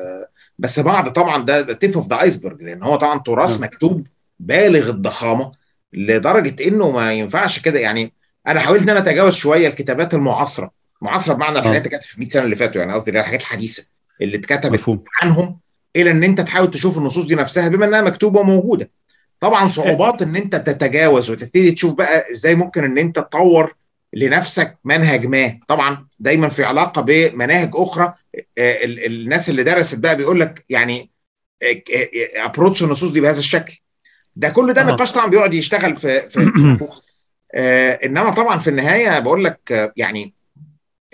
[0.59, 3.63] بس بعض طبعا ده tip of the iceberg لأن هو طبعا تراث آه.
[3.63, 4.07] مكتوب
[4.41, 5.53] بالغ الضخامة
[5.93, 8.13] لدرجة إنه ما ينفعش كده يعني
[8.47, 12.29] أنا حاولت إن أنا أتجاوز شوية الكتابات المعاصرة معاصرة بمعنى الحاجات اللي كانت في 100
[12.29, 13.87] سنة اللي فاتوا يعني قصدي الحاجات الحديثة
[14.23, 14.81] اللي اتكتبت
[15.23, 15.59] عنهم
[15.97, 18.91] إلى إن أنت تحاول تشوف النصوص دي نفسها بما إنها مكتوبة وموجودة.
[19.41, 23.75] طبعا صعوبات إن أنت تتجاوز وتبتدي تشوف بقى إزاي ممكن إن أنت تطور
[24.13, 25.59] لنفسك منهج ما.
[25.69, 28.15] طبعا دايما في علاقة بمناهج أخرى
[28.59, 31.11] آه، ال- الناس اللي درست بقى بيقول لك يعني
[32.37, 33.79] ابروتش النصوص دي بهذا الشكل.
[34.37, 34.85] ده كل ده آه.
[34.85, 36.77] نقاش طبعا بيقعد يشتغل في في
[37.55, 40.35] آه، إنما طبعا في النهاية بقول لك آه، يعني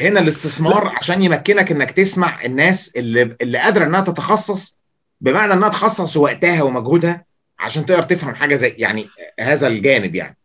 [0.00, 4.76] هنا الاستثمار عشان يمكنك إنك تسمع الناس اللي اللي قادرة إنها تتخصص
[5.20, 7.24] بمعنى إنها تخصص وقتها ومجهودها
[7.58, 9.08] عشان تقدر تفهم حاجة زي يعني
[9.40, 10.36] هذا الجانب يعني.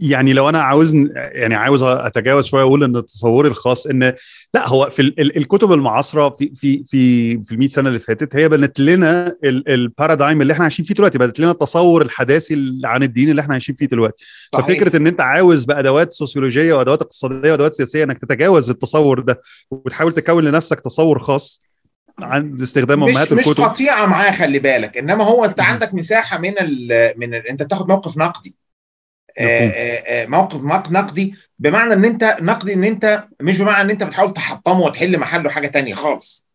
[0.00, 4.12] يعني لو أنا عاوز يعني عاوز أتجاوز شوية أقول إن تصوري الخاص إن
[4.54, 7.98] لا هو في ال- ال- الكتب المعاصرة في في في في ال 100 سنة اللي
[7.98, 13.02] فاتت هي بنت لنا البارادايم اللي إحنا عايشين فيه دلوقتي بنت لنا التصور الحداثي عن
[13.02, 14.66] الدين اللي إحنا عايشين فيه دلوقتي صحيح.
[14.66, 20.12] ففكرة إن أنت عاوز بأدوات سوسيولوجية وأدوات اقتصادية وأدوات سياسية إنك تتجاوز التصور ده وتحاول
[20.14, 21.62] تكون لنفسك تصور خاص
[22.18, 25.60] عن استخدام مش أمهات مش الكتب قطيعة معاه خلي بالك إنما هو أنت.
[25.60, 28.58] عندك مساحة من ال من ال أنت بتاخد موقف نقدي آه، مفهوم.
[28.58, 29.21] آه، آه،
[30.26, 34.80] موقف مق- نقدي بمعنى إن انت نقدي إن انت مش بمعنى إن أنت بتحاول تحطمه
[34.80, 36.46] وتحل محله حاجة تانية خالص.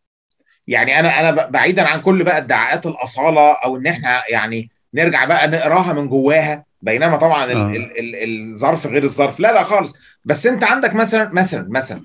[0.66, 5.48] يعني أنا أنا بعيدا عن كل بقى ادعاءات الأصالة أو إن إحنا يعني نرجع بقى
[5.48, 7.46] نقراها من جواها بينما طبعا آه.
[7.46, 9.40] ال ال الظرف غير الظرف.
[9.40, 9.96] لا لا خالص.
[10.24, 12.02] بس أنت عندك مثلا مثلا مثلا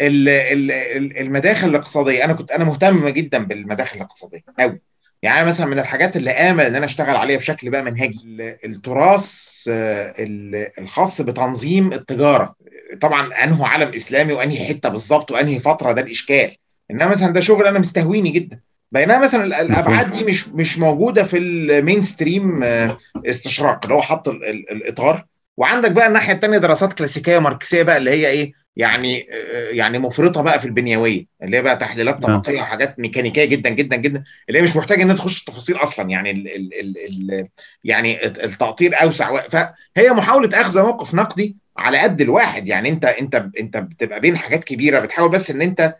[0.00, 2.24] ال- ال- المداخل الاقتصادية.
[2.24, 4.80] أنا كنت أنا مهتم جدا بالمداخل الاقتصادية قوي
[5.22, 8.18] يعني مثلا من الحاجات اللي امل إن أنا أشتغل عليها بشكل بقى منهجي.
[8.26, 12.54] ال- التراث آه، ال- الخاص بتنظيم التجارة.
[13.00, 16.56] طبعا انه عالم إسلامي وأنهي حتة بالظبط وأنهي فترة ده الإشكال.
[16.90, 18.60] إنما مثلا ده شغل أنا مستهويني جدا.
[18.92, 24.02] بينما مثلا ال- الأبعاد دي مش مش موجودة في المين ستريم آه، استشراق اللي هو
[24.02, 25.24] حط ال- ال- الإطار.
[25.56, 30.42] وعندك بقى الناحية الثانية دراسات كلاسيكية ماركسيه بقى اللي هي إيه؟ يعني آه، يعني مفرطة
[30.42, 32.38] بقى في البنيوية اللي هي بقى تحليلات نعم.
[32.38, 36.30] طبقية وحاجات ميكانيكية جدا جدا جدا اللي هي مش محتاجة إنها تخش التفاصيل أصلا يعني
[36.30, 36.98] ال ال ال
[37.32, 37.48] ال
[37.84, 43.76] يعني التقطير أوسع فهي محاولة أخذ موقف نقدي على قد الواحد يعني أنت أنت أنت
[43.76, 45.96] بتبقى بين حاجات كبيرة بتحاول بس إن أنت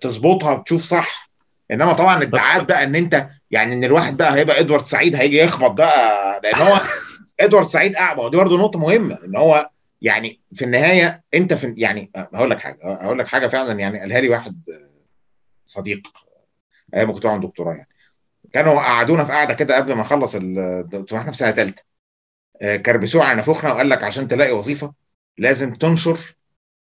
[0.00, 1.30] تظبطها وتشوف صح
[1.70, 5.70] إنما طبعا ادعاءات بقى إن أنت يعني إن الواحد بقى هيبقى إدوارد سعيد هيجي يخبط
[5.70, 6.80] بقى لأن هو
[7.40, 9.70] إدوارد سعيد أعمى دي برضه نقطة مهمة إن هو
[10.02, 14.20] يعني في النهاية أنت في يعني هقول لك حاجة هقول لك حاجة فعلا يعني قالها
[14.20, 14.62] لي واحد
[15.64, 16.08] صديق
[16.94, 17.88] أيام ما كنت بعمل دكتوراه يعني.
[18.52, 21.82] كانوا قعدونا في قعدة كده قبل ما نخلص الدكتوراه إحنا في سنة ثالثه
[22.60, 24.92] كربسوه على نافوخنا وقال لك عشان تلاقي وظيفة
[25.38, 26.18] لازم تنشر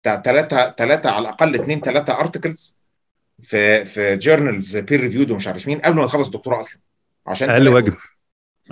[0.03, 2.77] ثلاثة ثلاثة على الأقل اثنين ثلاثة articles
[3.43, 6.79] في في journals peer reviewed ومش عارف مين قبل ما تخلص الدكتوراه أصلا
[7.27, 7.93] عشان أقل واجب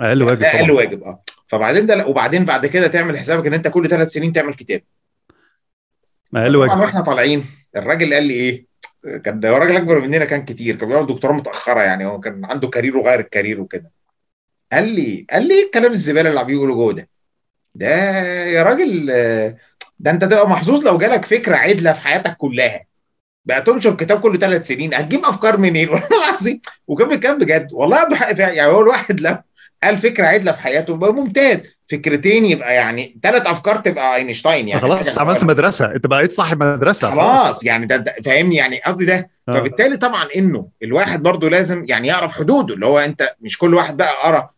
[0.00, 1.22] أقل واجب أقل واجب آه.
[1.50, 4.82] فبعدين ده وبعدين بعد كده تعمل حسابك ان انت كل ثلاث سنين تعمل كتاب.
[6.34, 7.44] أقل واجب طبعا وإحنا طالعين.
[7.76, 8.66] الراجل قال لي إيه؟
[9.24, 10.76] كان هو راجل أكبر مننا كان كتير.
[10.76, 12.06] كان بيعمل دكتوراه متأخرة يعني.
[12.06, 13.90] هو كان عنده career وغير ال career وكده.
[14.72, 17.08] قال لي قال لي الكلام الزبالة اللي عم بيقولوا جوه ده؟
[17.74, 17.88] ده
[18.44, 19.06] يا راجل
[19.98, 22.84] ده أنت تبقى محظوظ لو جالك فكرة عدلة في حياتك كلها.
[23.44, 24.94] بقى تنشر كتاب كل ثلاث سنين.
[24.94, 26.60] هتجيب أفكار منين؟ والله العظيم.
[26.86, 27.68] وكان بيتكلم بجد.
[27.72, 28.52] والله عنده حق فعلا.
[28.52, 29.36] يعني هو الواحد لو
[29.84, 31.62] قال فكرة عدلة في حياته يبقى ممتاز.
[31.90, 34.80] فكرتين يبقى يعني ثلاث أفكار تبقى أينشتاين يعني.
[34.80, 35.94] خلاص انت عملت مدرسة.
[35.94, 37.10] أنت بقيت صاحب مدرسة.
[37.10, 39.30] خلاص يعني ده, ده فاهمني؟ يعني قصدي ده.
[39.48, 39.58] آه.
[39.58, 43.96] فبالتالي طبعا إنه الواحد برضو لازم يعني يعرف حدوده اللي هو أنت مش كل واحد
[43.96, 44.50] بقى قرأ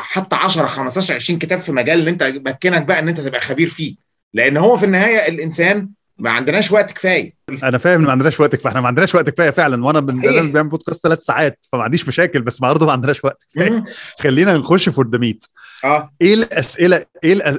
[0.00, 3.68] حتى 10 15 20 كتاب في مجال اللي أنت مكنك بقى إن أنت تبقى خبير
[3.68, 3.94] فيه.
[4.34, 5.88] لأن هو في النهاية الإنسان
[6.20, 7.34] ما عندناش وقت كفاية.
[7.62, 8.68] أنا فاهم ما عندناش وقت كفاية.
[8.70, 9.84] إحنا ما عندناش وقت كفاية فعلا.
[9.84, 13.84] وأنا بيعمل بودكاست ثلاث ساعات فما عنديش مشاكل بس برضه ما عندناش وقت كفاية.
[14.20, 15.44] خلينا نخش for the meat
[15.84, 16.10] آه.
[16.22, 17.58] إيه الأسئلة؟ إيه الأس...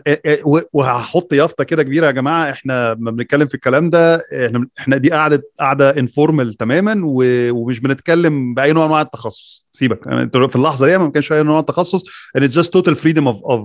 [0.74, 2.52] وهحط يافطة كده كبيرة يا جماعة.
[2.52, 7.24] إحنا ما بنتكلم في الكلام ده إحنا إحنا دي قاعدة قاعدة informal تماما و...
[7.52, 9.66] ومش بنتكلم بأي نوع من أنواع التخصص.
[9.74, 10.08] سيبك.
[10.08, 12.04] أنت في اللحظة دي ما كانش أي نوع التخصص
[12.38, 13.60] and it's just total freedom of of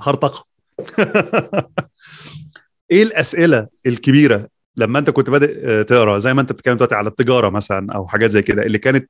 [0.00, 0.46] هرطقة.
[2.90, 7.48] إيه الأسئلة الكبيرة لما أنت كنت بادئ تقرأ؟ زي ما أنت بتتكلم دلوقتي على التجارة
[7.48, 9.08] مثلا أو حاجات زي كده اللي كانت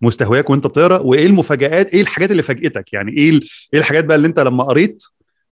[0.00, 3.30] مستهواك وأنت بتقرأ وإيه المفاجآت؟ إيه الحاجات اللي فاجئتك؟ يعني إيه
[3.74, 5.02] إيه الحاجات بقى اللي أنت لما قريت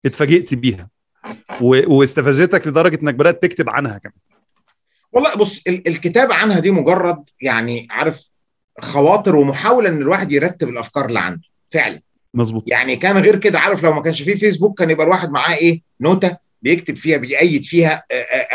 [0.05, 0.89] اتفاجئت بيها؟
[1.61, 4.13] واستفزتك لدرجة إنك بدأت تكتب عنها كمان.
[5.11, 8.29] والله بص الكتابة عنها دي مجرد يعني عارف
[8.81, 11.41] خواطر ومحاولة إن الواحد يرتب الأفكار اللي عنده
[11.73, 12.01] فعلا.
[12.33, 12.63] مظبوط.
[12.67, 15.81] يعني كان غير كده عارف لو ما كانش فيه فيسبوك كان يبقى الواحد معاه إيه؟
[16.01, 16.37] نوتة.
[16.61, 18.03] بيكتب فيها بيأيد فيها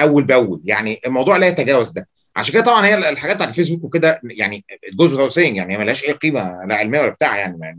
[0.01, 0.61] أول بأول.
[0.65, 2.09] يعني الموضوع لا يتجاوز ده.
[2.37, 6.13] عشان كده طبعا هي الحاجات بتاعت الفيسبوك وكده يعني الجزء ده سين يعني ملهاش أي
[6.13, 7.79] قيمة لا علمية ولا بتاع يعني.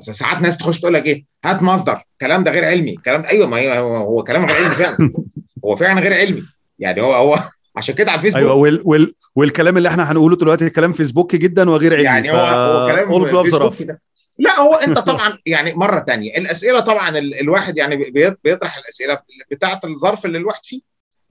[0.00, 2.02] أصل ساعات ناس تخش تقول لك إيه؟ هات مصدر.
[2.12, 2.90] الكلام ده غير علمي.
[2.90, 5.12] الكلام ده أيوه ما هو كلام غير علمي فعلا.
[5.64, 6.42] هو فعلا غير علمي.
[6.78, 7.38] يعني هو هو
[7.76, 11.70] عشان كده على الفيسبوك أيوه وال وال والكلام اللي إحنا هنقوله دلوقتي كلام فيسبوكي جدا
[11.70, 12.04] وغير علمي.
[12.04, 14.00] يعني هو هو كلام فيسبوكي ده.
[14.38, 16.36] لا هو انت طبعا يعني مرة تانية.
[16.36, 17.96] الأسئلة طبعا ال الواحد يعني
[18.44, 19.18] بيطرح الأسئلة
[19.50, 20.80] بتاعة الظرف اللي الواحد فيه.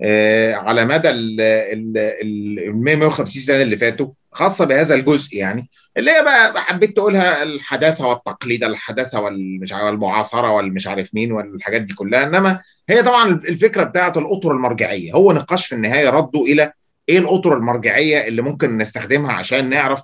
[0.01, 6.61] آه على مدى ال 150 سنة اللي فاتوا خاصة بهذا الجزء يعني اللي هي بقى
[6.61, 12.23] حبيت تقولها الحداثة والتقليد الحداثة والمش والمعاصرة والمش عارف مين والحاجات دي كلها.
[12.23, 15.13] إنما هي طبعا الفكرة بتاعة الأطر المرجعية.
[15.13, 16.71] هو نقاش في النهاية ردوا إلى
[17.09, 20.01] إيه الأطر المرجعية اللي ممكن نستخدمها عشان نعرف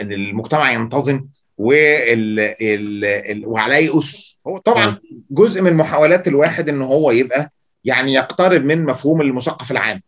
[0.00, 1.24] المجتمع ينتظم
[1.58, 4.38] وال ال ال وعليه أس.
[4.46, 4.98] هو طبعا
[5.30, 7.52] جزء من محاولات الواحد إن هو يبقى
[7.84, 10.02] يعني يقترب من مفهوم المثقف العام.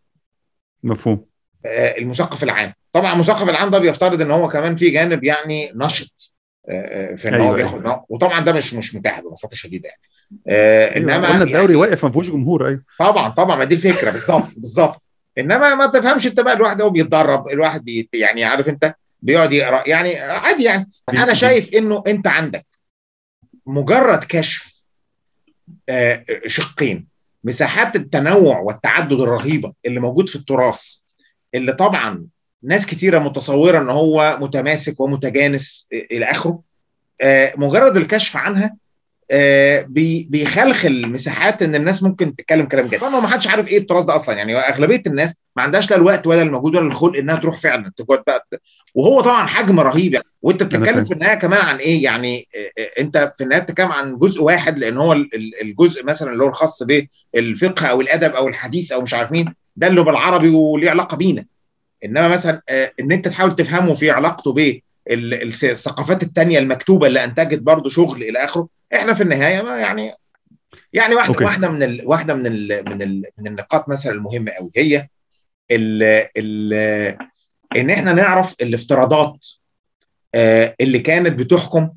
[0.82, 1.24] مفهوم.
[1.66, 2.72] آه المثقف العام.
[2.92, 6.34] طبعا المثقف العام ده بيفترض إن هو كمان في جانب يعني نشط
[6.68, 8.04] آه في إن أيوة هو بياخد أيوة.
[8.08, 10.00] وطبعا ده مش مش متاح ببساطة شديدة يعني.
[10.48, 12.82] آه إنما قلنا الدوري يعني واقف ما فيهوش جمهور أيوه.
[12.98, 15.02] طبعا طبعا ما دي الفكرة بالظبط بالظبط.
[15.38, 18.94] إنما ما تفهمش أنت بقى الواحد هو بيتدرب الواحد بي يعني عارف أنت
[19.26, 19.88] بيقعد يقرأ.
[19.88, 20.90] يعني عادي يعني.
[21.10, 22.66] أنا شايف إنه أنت عندك
[23.66, 24.84] مجرد كشف
[26.46, 27.06] شقين
[27.44, 30.98] مساحات التنوع والتعدد الرهيبة اللي موجود في التراث
[31.54, 32.26] اللي طبعا
[32.62, 36.60] ناس كتيرة متصورة إن هو متماسك ومتجانس إلى آخره
[37.56, 38.76] مجرد الكشف عنها
[40.28, 42.98] بيخلخل مساحات إن الناس ممكن تتكلم كلام جد.
[42.98, 44.34] طبعا ما حدش عارف إيه التراث ده أصلا.
[44.34, 48.22] يعني أغلبية الناس ما عندهاش لا الوقت ولا المجهود ولا الخلق إنها تروح فعلا تقعد
[48.26, 48.46] بقى
[48.94, 50.26] وهو طبعا حجم رهيب يعني.
[50.42, 52.44] وأنت بتتكلم في النهاية كمان عن إيه؟ يعني
[53.00, 55.12] أنت في النهاية بتتكلم عن جزء واحد لأن هو
[55.62, 56.82] الجزء مثلا اللي هو الخاص
[57.34, 61.44] بالفقه أو الأدب أو الحديث أو مش عارف مين ده اللي بالعربي وليه علاقة بينا.
[62.04, 62.62] إنما مثلا
[63.00, 68.38] إن أنت تحاول تفهمه في علاقته ب الثقافات التانية المكتوبة اللي أنتجت برضه شغل إلى
[68.44, 70.14] آخره إحنا في النهاية ما يعني
[70.92, 71.44] يعني واحدة أوكي.
[71.44, 75.08] واحدة من ال واحدة من ال من ال من النقاط مثلا المهمة قوي هي
[75.70, 76.02] ال
[76.36, 76.72] ال
[77.76, 79.46] إن إحنا نعرف الافتراضات
[80.80, 81.90] اللي كانت بتحكم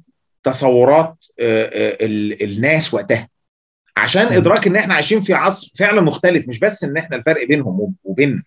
[0.44, 1.26] تصورات
[2.42, 3.30] الناس وقتها.
[3.98, 7.96] عشان إدراك إن إحنا عايشين في عصر فعلا مختلف مش بس إن إحنا الفرق بينهم
[8.04, 8.44] وبين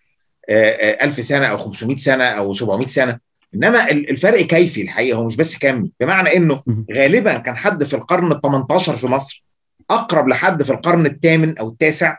[0.49, 3.19] 1000 سنة أو 500 سنة أو 700 سنة.
[3.55, 6.63] إنما الفرق كيفي الحقيقة هو مش بس كمي بمعنى إنه
[6.93, 9.43] غالبا كان حد في القرن ال 18 في مصر
[9.89, 12.17] أقرب لحد في القرن الثامن أو التاسع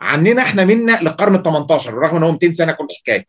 [0.00, 3.26] عننا إحنا منا للقرن ال 18 بالرغم إن هو 200 سنة كل حكاية.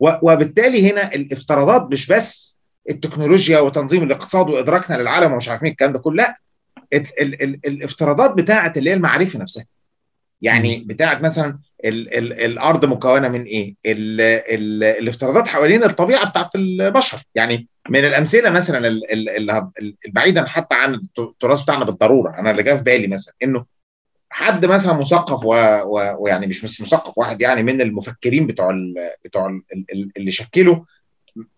[0.00, 2.58] وبالتالي هنا الافتراضات مش بس
[2.90, 6.38] التكنولوجيا وتنظيم الاقتصاد وإدراكنا للعالم ومش عارفين الكلام ده كله لا
[6.92, 9.64] ال ال ال الافتراضات بتاعه اللي هي المعرفة نفسها.
[10.42, 16.54] يعني بتاعه مثلا ال ال الأرض مكونة من إيه؟ ال ال الافتراضات حوالين الطبيعة بتاعت
[16.54, 17.18] البشر.
[17.34, 19.70] يعني من الأمثلة مثلا ال
[20.08, 22.38] بعيدا حتى عن التراث بتاعنا بالضرورة.
[22.38, 23.64] أنا اللي جاي في بالي مثلا إنه
[24.30, 25.44] حد مثلا مثقف
[26.18, 28.94] ويعني مش مثقف واحد يعني من المفكرين بتوع ال
[29.24, 30.76] بتوع ال اللي شكلوا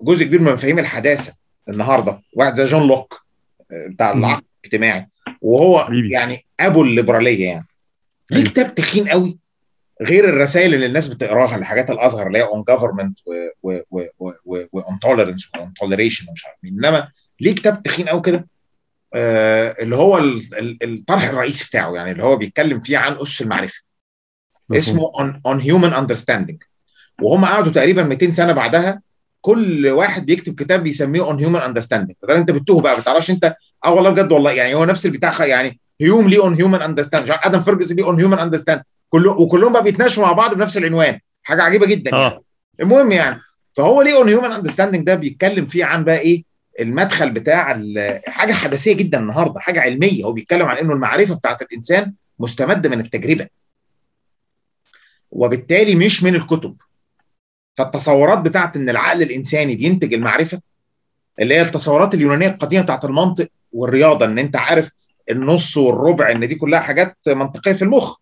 [0.01, 1.37] جزء كبير من مفاهيم الحداثة
[1.69, 2.23] النهارده.
[2.33, 3.23] واحد زي جون لوك
[3.71, 5.09] بتاع العقد الاجتماعي.
[5.41, 5.89] وهو.
[6.11, 7.67] يعني أبو الليبرالية يعني.
[8.31, 9.39] ليه كتاب تخين قوي؟
[10.03, 13.19] غير الرسائل اللي الناس بتقراها الحاجات الأصغر اللي هي On Government
[14.73, 16.73] و On Tolerance و On Toleration ومش عارف مين.
[16.85, 17.09] إنما
[17.41, 18.49] ليه كتاب تخين قوي كده؟
[19.15, 20.19] آه اللي هو
[20.83, 23.81] الطرح الرئيسي بتاعه يعني اللي هو بيتكلم فيه عن اسس المعرفة.
[24.73, 25.13] اسمه
[25.47, 26.63] On Human Understanding
[27.23, 29.03] وهم قعدوا تقريبا 200 سنة بعدها
[29.41, 33.57] كل واحد بيكتب كتاب بيسميه On Human Understanding فده أنت بتتوه بقى ما بتعرفش أنت
[33.85, 37.63] آه والله بجد والله يعني هو نفس البتاع يعني هيوم ليه On Human Understand آدم
[37.63, 41.21] فيرجسون ليه On Human Understand كله وكلهم بقى بيتناقشوا مع بعض بنفس العنوان.
[41.43, 42.25] حاجة عجيبة جدا يعني.
[42.25, 42.43] آه
[42.81, 43.41] المهم يعني
[43.73, 46.45] فهو ليه On Human Understanding ده بيتكلم فيه عن بقى إيه؟
[46.81, 47.83] المدخل بتاع
[48.27, 50.25] حاجة حداثية جدا النهارده حاجة علمية.
[50.25, 53.49] هو بيتكلم عن إنه المعرفة بتاعت الإنسان مستمده من التجربة.
[55.31, 56.77] وبالتالي مش من الكتب.
[57.75, 60.61] فالتصورات بتاعت إن العقل الإنساني بينتج المعرفة
[61.41, 64.91] اللي هي التصورات اليونانية القديمة بتاعت المنطق والرياضة إن أنت عارف
[65.31, 68.17] النص والربع إن دي كلها حاجات منطقية في المخ.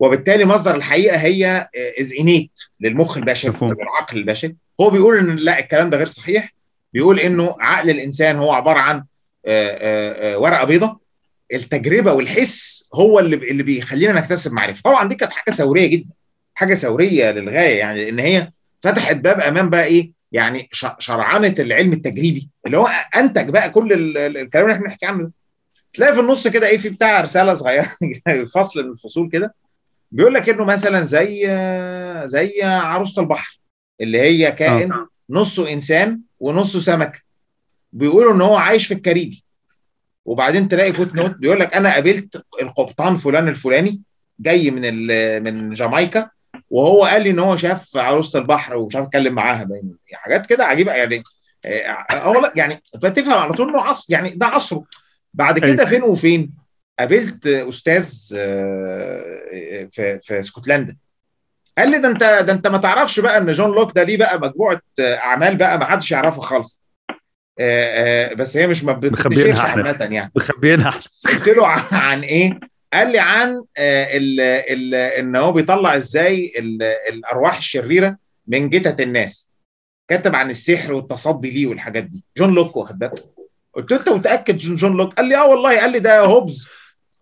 [0.00, 1.68] وبالتالي مصدر الحقيقة هي
[2.00, 4.56] از انيت للمخ البشري للعقل البشري.
[4.80, 6.54] هو بيقول إن لا الكلام ده غير صحيح.
[6.92, 9.04] بيقول إنه عقل الإنسان هو عبارة عن
[10.36, 10.96] ورقة بيضاء
[11.54, 14.80] التجربة والحس هو اللي اللي بيخلينا نكتسب معرفة.
[14.84, 16.14] طبعا دي كانت حاجة ثورية جدا
[16.54, 22.48] حاجة ثورية للغاية يعني لأن هي فتحت باب أمام بقى إيه يعني شرعنة العلم التجريبي.
[22.66, 25.30] اللي هو أنتج بقى كل الكلام اللي إحنا بنحكي عنه
[25.94, 27.88] تلاقي في النص كده إيه في بتاع رسالة صغيرة
[28.54, 29.54] فصل من الفصول كده.
[30.12, 31.46] بيقول لك إنه مثلا زي
[32.24, 33.60] زي عروسة البحر
[34.00, 35.08] اللي هي كائن أوه.
[35.30, 37.20] نصه إنسان ونصه سمكه
[37.92, 39.44] بيقولوا إن هو عايش في الكاريبي.
[40.24, 44.02] وبعدين تلاقي footnote بيقول لك أنا قابلت القبطان فلان الفلاني
[44.40, 45.06] جاي من
[45.42, 46.30] من جامايكا
[46.70, 50.64] وهو قال لي إن هو شاف عروسة البحر ومش عارف اتكلم معاها باين حاجات كده
[50.64, 51.22] عجيبة يعني.
[52.12, 54.84] هو يعني فتفهم على طول إنه عصر يعني ده عصره.
[55.34, 56.50] بعد كده فين وفين؟
[56.98, 58.04] قابلت أستاذ
[59.92, 60.96] في في اسكتلندا
[61.78, 64.40] قال لي ده أنت ده أنت ما تعرفش بقى إن جون لوك ده ليه بقى
[64.40, 66.82] مجموعة أعمال بقى ما حدش يعرفها خالص.
[68.36, 70.32] بس هي مش ما بتخبينها عامة يعني.
[70.36, 70.94] مخبينها
[71.28, 72.60] قلت له عن إيه؟
[72.92, 76.52] قال لي عن ال ال إن هو بيطلع إزاي
[77.08, 79.50] الأرواح الشريرة من جتة الناس.
[80.08, 82.24] كتب عن السحر والتصدي ليه والحاجات دي.
[82.36, 83.24] جون لوك واخد بالك؟
[83.78, 85.80] قلت له أنت متأكد جون لوك؟ قال لي آه والله.
[85.80, 86.68] قال لي ده هوبز.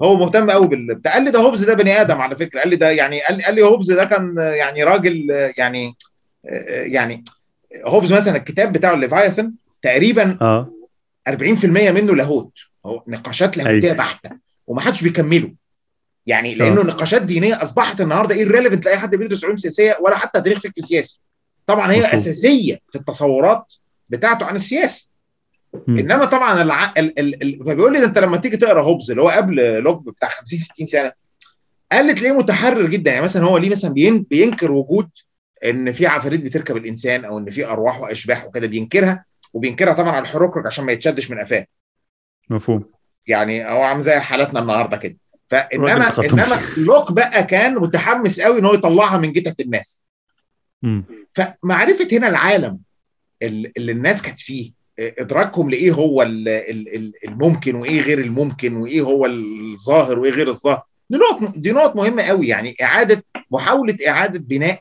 [0.03, 2.61] هو مهتم قوي بال قال لي ده هوبز ده بني آدم على فكرة.
[2.61, 5.27] قال لي ده يعني قال لي, قال لي هوبز ده كان يعني راجل
[5.59, 5.95] يعني
[6.69, 7.25] يعني
[7.85, 10.73] هوبز مثلا الكتاب بتاعه Leviathan تقريبا آه.
[11.29, 12.53] 40% منه لاهوت.
[12.87, 14.31] هو نقاشات لاهوتية بحتة
[14.67, 15.53] ومحدش بيكمله.
[16.27, 20.59] يعني لأنه نقاشات دينية أصبحت النهارده irrelevant لأي حد بيدرس علوم سياسية ولا حتى تاريخ
[20.59, 21.21] فكر سياسي.
[21.67, 22.15] طبعا هي.
[22.15, 23.75] أساسية في التصورات
[24.09, 25.11] بتاعته عن السياسة.
[25.89, 26.93] إنما طبعا الع...
[26.99, 27.19] ال...
[27.19, 27.43] ال...
[27.43, 27.59] ال...
[27.67, 30.87] فبيقول لي ده أنت لما تيجي تقرأ هوبز اللي هو قبل لوك بتاع 50 60
[30.87, 31.13] سنة
[31.93, 33.11] قال لي تلاقيه متحرر جدا.
[33.11, 34.23] يعني مثلا هو ليه مثلا بين...
[34.23, 35.11] بينكر وجود
[35.65, 40.23] إن في عفاريت بتركب الإنسان أو إن في أرواح وأشباح وكده بينكرها وبينكرها طبعا على
[40.23, 41.67] الحروكرك عشان ما يتشدش من قفاه.
[42.51, 42.85] مفهوم.
[43.27, 45.17] يعني هو عامل زي حالاتنا النهارده كده.
[45.49, 50.03] فإنما إنما لوك بقى كان متحمس قوي إن هو يطلعها من جتة الناس.
[50.83, 51.03] م.
[51.35, 52.79] فمعرفة هنا العالم
[53.43, 56.23] اللي الناس كانت فيه إدراكهم لإيه هو
[57.29, 60.83] الممكن وإيه غير الممكن وإيه هو الظاهر وإيه غير الظاهر.
[61.11, 62.49] دي نقط دي نقط مهمة قوي.
[62.49, 64.81] يعني إعادة محاولة إعادة بناء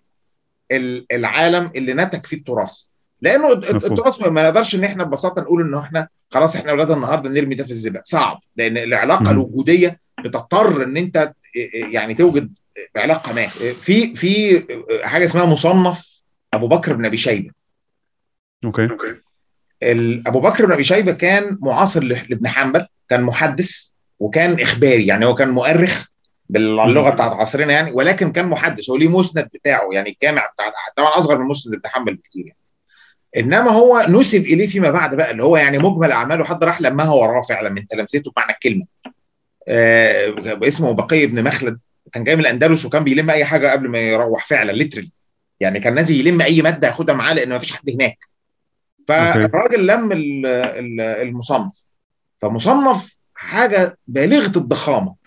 [1.11, 2.83] العالم اللي نتج فيه التراث.
[3.21, 7.55] لأنه التراث ما نقدرش إن إحنا ببساطة نقول ان إحنا خلاص إحنا أولاد النهارده نرمي
[7.55, 8.01] ده في الزبالة.
[8.05, 8.39] صعب.
[8.55, 11.33] لأن العلاقة الوجودية بتضطر إن أنت
[11.73, 12.57] يعني توجد
[12.95, 13.47] علاقة ما.
[13.81, 14.63] في في
[15.03, 16.21] حاجة اسمها مصنف
[16.53, 17.51] أبو بكر بن أبي شيبة.
[18.65, 18.87] أوكي.
[20.27, 23.87] أبو بكر بن أبي شيبة كان معاصر لابن حنبل كان محدث
[24.19, 26.05] وكان إخباري يعني هو كان مؤرخ
[26.49, 31.17] باللغة بتاعت عصرنا يعني ولكن كان محدث هو ليه مسند بتاعه يعني الجامع بتاع طبعا
[31.17, 32.57] أصغر من مسند ابن حنبل بكتير يعني.
[33.37, 37.13] إنما هو نسب إليه فيما بعد بقى اللي هو يعني مجمل أعماله حد راح لمها
[37.13, 38.85] وراه فعلا من تلامذته بمعنى الكلمة.
[39.67, 41.79] آه اسمه بقي بن مخلد
[42.11, 45.11] كان جاي من الأندلس وكان بيلم أي حاجة قبل ما يروح فعلا ليترلي
[45.59, 48.17] يعني كان نازل يلم أي مادة ياخدها معاه لأن ما فيش حد هناك.
[49.07, 50.09] فالراجل لم
[51.01, 51.85] المصنف.
[52.41, 55.25] فمصنف حاجة بالغة الضخامة.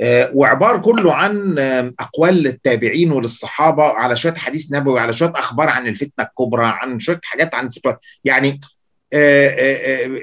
[0.00, 5.68] آه، وعبار كله عن آه، أقوال للتابعين وللصحابة على شوية حديث نبوي على شوية أخبار
[5.68, 7.96] عن الفتنة الكبرى عن شوية حاجات عن فتوى.
[8.24, 8.60] يعني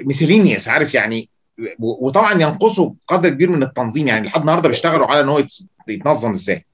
[0.04, 1.28] ميسيلينيوس عارف يعني؟
[1.78, 4.08] وطبعا ينقصوا قدر كبير من التنظيم.
[4.08, 5.44] يعني لحد النهارده بيشتغلوا على إن هو
[5.88, 6.66] يتنظم إزاي.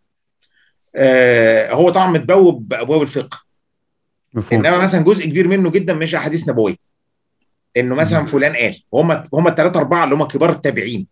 [1.70, 3.43] هو طبعا متبوب بأبواب الفقه.
[4.35, 4.66] مفهوم.
[4.66, 6.76] إنما مثلا جزء كبير منه جدا مش أحاديث نبوية.
[7.76, 8.82] إنه مثلا فلان قال.
[8.93, 11.07] وهم هم الثلاثه أربعة اللي هم كبار التابعين.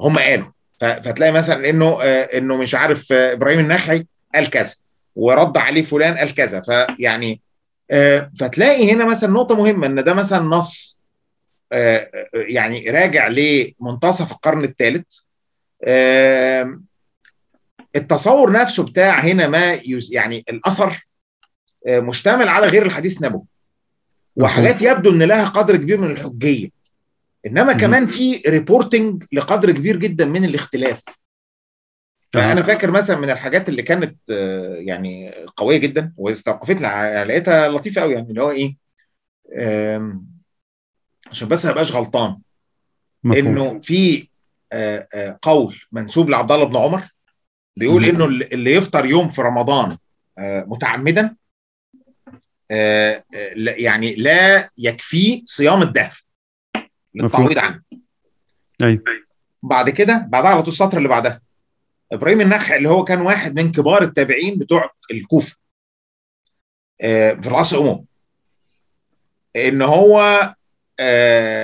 [0.00, 0.46] هم قالوا.
[0.80, 4.74] فتلاقي مثلا إنه إنه مش عارف إبراهيم النخعي قال كذا.
[5.16, 6.60] ورد عليه فلان قال كذا.
[6.60, 7.40] فيعني
[8.40, 11.02] فتلاقي هنا مثلا نقطة مهمة إن ده مثلا نص
[12.34, 15.18] يعني راجع لمنتصف القرن الثالث.
[17.96, 19.78] التصور نفسه بتاع هنا ما
[20.10, 21.07] يعني الأثر
[21.86, 23.42] مشتمل على غير الحديث النبوي
[24.36, 26.68] وحاجات يبدو إن لها قدر كبير من الحجية.
[27.46, 31.04] إنما كمان في ريبورتنج لقدر كبير جدا من الاختلاف.
[32.32, 34.30] فانا فاكر مثلا من الحاجات اللي كانت
[34.78, 38.76] يعني قوية جدا واستوقفت لقيتها لطيفة قوي يعني اللي هو إيه؟
[41.30, 42.38] عشان بس ما ابقاش غلطان.
[43.24, 43.46] مفهوم.
[43.46, 44.28] إنه في
[45.42, 47.02] قول منسوب لعبد الله بن عمر
[47.76, 49.96] بيقول إنه اللي يفطر يوم في رمضان
[50.40, 51.36] متعمدا
[52.70, 56.24] يعني لا يكفيه صيام الدهر.
[57.14, 57.82] للتعويض عنه.
[58.82, 59.02] أيوه
[59.62, 61.40] بعد كده بعدها على طول السطر اللي بعدها.
[62.12, 65.56] إبراهيم النخعي اللي هو كان واحد من كبار التابعين بتوع الكوفة
[67.00, 68.04] في العصر العموم.
[69.56, 70.40] إن هو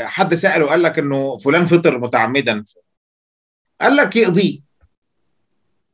[0.04, 2.64] حد سأله قال لك إنه فلان فطر متعمدا.
[3.80, 4.60] قال لك يقضيه.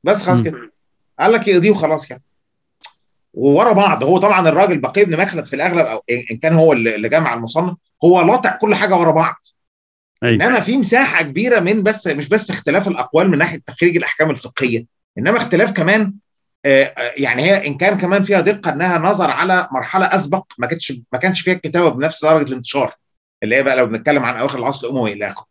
[0.05, 0.73] بس خلاص كده.
[1.19, 2.23] قال لك يقضيه وخلاص يعني.
[3.35, 4.05] وورا بعض.
[4.05, 7.76] هو طبعا الراجل بقي بن مخلد في الأغلب أو ان كان هو اللي جمع المصنف
[8.05, 9.37] هو لاطع كل حاجة ورا بعض.
[10.22, 10.35] أيوة.
[10.35, 14.85] إنما في مساحة كبيرة من بس مش بس اختلاف الأقوال من ناحية تخريج الأحكام الفقهية
[15.18, 16.14] إنما اختلاف كمان
[17.16, 21.18] يعني هي إن كان كمان فيها دقة إنها نظر على مرحلة أسبق ما كانتش ما
[21.18, 22.95] كانش فيها الكتابة بنفس درجة الانتشار
[23.43, 25.47] اللي هي بقى لو بنتكلم عن أواخر العصر الأموي إلى آخره.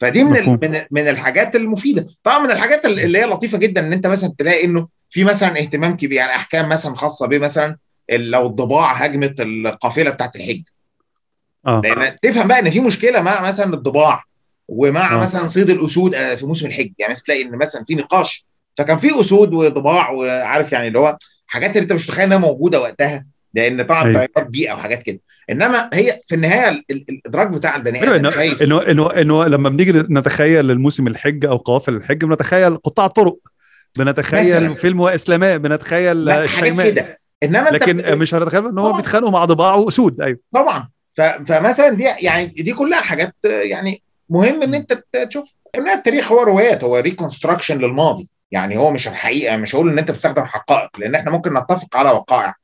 [0.00, 2.06] فدي من من من الحاجات المفيدة.
[2.22, 5.96] طبعا من الحاجات اللي هي لطيفة جدا إن أنت مثلا تلاقي إنه في مثلا اهتمام
[5.96, 7.76] كبير يعني أحكام مثلا خاصة بمثلا
[8.12, 10.62] لو الضباع هجمت القافلة بتاعت الحج.
[11.66, 11.80] آه.
[11.84, 14.24] لأن تفهم بقى إن في مشكلة مع مثلا الضباع
[14.68, 15.18] ومع آه.
[15.18, 16.92] مثلا صيد الأسود في موسم الحج.
[16.98, 18.46] يعني مثلا تلاقي إن مثلا في نقاش
[18.78, 22.80] فكان في أسود وضباع وعارف يعني اللي هو حاجات اللي أنت مش متخيل إنها موجودة
[22.80, 25.18] وقتها لأن طبعا تغيرات بيئة وحاجات كده.
[25.50, 28.62] إنما هي في النهاية الإدراك بتاع البني آدم إنه شايف.
[28.62, 33.38] انه انه إنه لما بنيجي نتخيل الموسم الحج أو قوافل الحج بنتخيل قطاع طرق
[33.98, 34.74] بنتخيل مثلاً.
[34.74, 37.20] فيلم اسلاماء بنتخيل الشيماء كده.
[37.42, 40.20] إنما لكن انت مش هنتخيل إن هم بيتخانقوا مع ضباع وأسود.
[40.20, 40.38] أيوه.
[40.52, 40.88] طبعا.
[41.46, 45.52] فمثلا دي يعني دي كلها حاجات يعني مهم إن أنت تشوف.
[45.74, 48.28] إن التاريخ هو روايات هو ريكونستراكشن للماضي.
[48.50, 52.10] يعني هو مش الحقيقة مش هقول إن أنت بتستخدم حقائق لأن إحنا ممكن نتفق على
[52.10, 52.54] وقائع.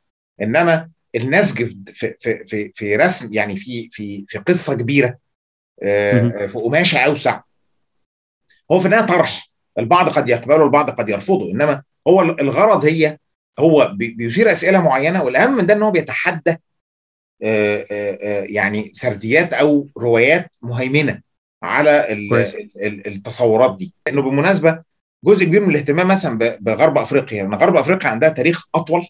[0.43, 5.17] إنما النسج في في في في رسم يعني في في في قصة كبيرة
[6.47, 7.41] في قماشة أوسع.
[8.73, 9.48] هو في النهايه طرح.
[9.79, 11.51] البعض قد يقبله البعض قد يرفضه.
[11.51, 13.19] إنما هو الغرض هي
[13.59, 16.57] هو بيثير أسئلة معينة والأهم من ده إن هو بيتحدى
[18.51, 21.21] يعني سرديات أو روايات مهيمنة
[21.63, 22.07] على
[23.07, 23.95] التصورات دي.
[24.07, 24.83] لأنه بالمناسبه
[25.25, 29.07] جزء كبير من الاهتمام مثلا بغرب أفريقيا لأن غرب أفريقيا عندها تاريخ أطول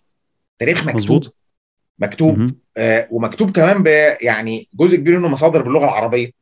[0.59, 0.97] تاريخ مكتوب.
[0.97, 1.35] مزبوط.
[1.99, 2.51] مكتوب.
[2.77, 3.87] آه ومكتوب كمان ب
[4.23, 6.38] يعني جزء كبير منه مصادر باللغة العربية.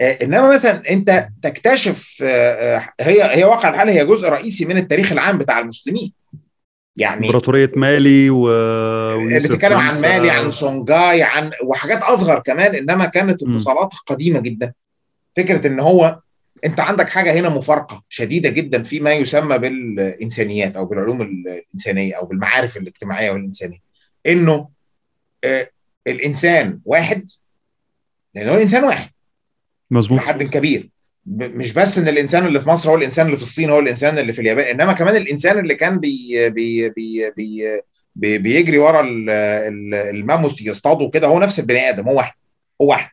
[0.00, 5.38] إنما مثلا أنت تكتشف آه هي هي واقع الحال هي جزء رئيسي من التاريخ العام
[5.38, 6.12] بتاع المسلمين؟
[6.96, 8.48] يعني إمبراطورية مالي و
[9.38, 14.72] بتتكلم عن مالي عن سونجاي عن وحاجات أصغر كمان إنما كانت اتصالاتها قديمة جدا.
[15.36, 16.20] فكرة إن هو
[16.64, 22.26] أنت عندك حاجة هنا مفارقة شديدة جدا في ما يسمى بالإنسانيات أو بالعلوم الإنسانية أو
[22.26, 23.78] بالمعارف الاجتماعية والإنسانية.
[24.26, 24.68] إنه
[25.44, 25.70] آه
[26.06, 27.30] الإنسان واحد
[28.34, 29.10] لأن هو الإنسان واحد.
[29.90, 30.18] مظبوط.
[30.18, 30.90] لحد كبير.
[31.26, 34.32] مش بس إن الإنسان اللي في مصر هو الإنسان اللي في الصين هو الإنسان اللي
[34.32, 37.80] في اليابان إنما كمان الإنسان اللي كان بي بي بي بي
[38.16, 39.00] بي بيجري ورا
[40.10, 42.32] الماموث يصطاده كده هو نفس البني آدم هو واحد
[42.82, 43.10] هو واحد.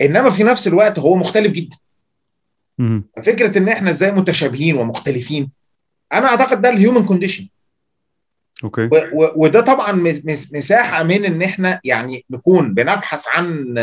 [0.00, 1.76] إنما في نفس الوقت هو مختلف جدا.
[3.26, 5.50] فكرة إن إحنا إزاي متشابهين ومختلفين
[6.12, 7.48] أنا أعتقد ده ال human condition
[8.64, 8.90] okay.
[9.36, 9.92] وده طبعا
[10.52, 13.74] مساحة من إن إحنا يعني نكون بنبحث عن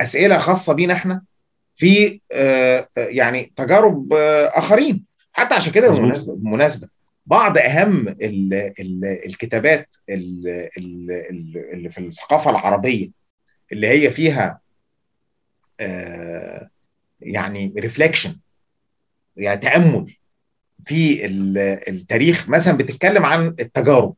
[0.00, 1.22] أسئلة خاصة بينا إحنا
[1.74, 2.20] في
[2.96, 4.12] يعني تجارب
[4.52, 5.04] آخرين.
[5.32, 6.88] حتى عشان كده بالمناسبه بالمناسبه
[7.26, 13.10] بعض أهم ال ال الكتابات اللي في الثقافة العربية
[13.72, 14.60] اللي هي فيها
[17.20, 18.36] يعني ريفليكشن
[19.36, 20.14] يعني تأمل
[20.86, 21.26] في
[21.88, 24.14] التاريخ مثلا بتتكلم عن التجارب.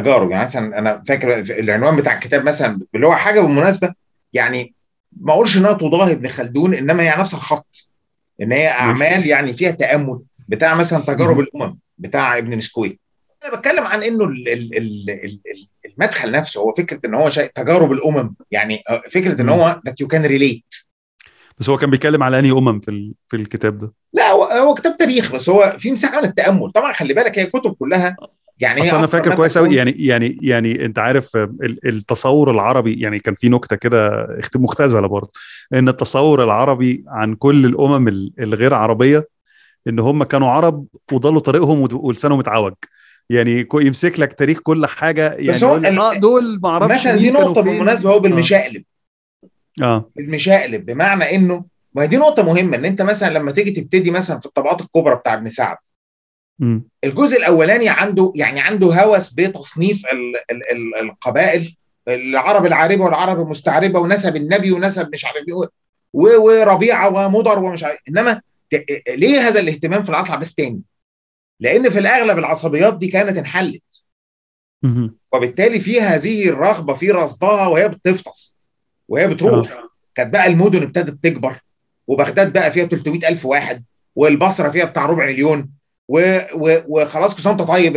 [0.00, 0.30] تجارب.
[0.30, 3.92] يعني مثلا أنا فاكر العنوان بتاع الكتاب مثلا اللي هو حاجة بالمناسبة
[4.32, 4.74] يعني
[5.20, 7.88] ما أقولش انها تضاهي ابن خلدون إنما هي نفس الخط.
[8.42, 12.98] إن هي أعمال يعني فيها تأمل بتاع مثلا تجارب الأمم بتاع ابن مسكوي
[13.44, 15.40] أنا بتكلم عن إنه ال ال ال
[15.86, 18.34] المدخل نفسه هو فكرة إن هو شيء تجارب الأمم.
[18.50, 20.74] يعني فكرة إن هو that you can relate
[21.58, 24.96] بس هو كان بيتكلم على أنهي أمم في في الكتاب ده؟ لا هو, هو كتاب
[24.96, 26.70] تاريخ بس هو في مساحة عن التأمل.
[26.70, 28.16] طبعا خلي بالك هي الكتب كلها
[28.60, 31.36] يعني أصل أنا فاكر كويس قوي يعني يعني يعني أنت عارف
[31.86, 35.30] التصور العربي يعني كان في نكتة كده مختزلة برضه
[35.74, 39.28] إن التصور العربي عن كل الأمم الغير عربية
[39.88, 42.74] إن هم كانوا عرب وضلوا طريقهم ولسانهم اتعوج.
[43.30, 47.30] يعني يمسك لك تاريخ كل حاجة يعني بس هو آه دول ما أعرفش مثلا دي
[47.30, 48.84] نقطة بالمناسبة هو بالمشقلب
[49.82, 50.10] آه.
[50.16, 54.46] بالمشقلب بمعنى إنه ما دي نقطة مهمة إن أنت مثلا لما تيجي تبتدي مثلا في
[54.46, 55.76] الطبقات الكبرى بتاع ابن سعد.
[57.04, 61.76] الجزء الأولاني عنده يعني عنده هوس بتصنيف ال ال ال القبائل
[62.08, 65.70] العرب العاربة والعرب المستعربة ونسب النبي ونسب مش عارف إيه
[66.12, 68.40] وربيعة ومضر ومش عارف إنما
[69.08, 70.82] ليه هذا الاهتمام في العصر العباسي تاني؟
[71.60, 74.02] لأن في الأغلب العصبيات دي كانت انحلت.
[75.32, 78.58] وبالتالي في هذه الرغبة في رصدها وهي بتفطس.
[79.08, 79.84] وهي بتروح.
[80.14, 81.60] كانت بقى المدن ابتدت تكبر.
[82.06, 83.84] وبغداد بقى فيها 300 ألف واحد.
[84.16, 85.70] والبصرة فيها بتاع ربع مليون.
[86.08, 87.96] وخلاص سنه طيب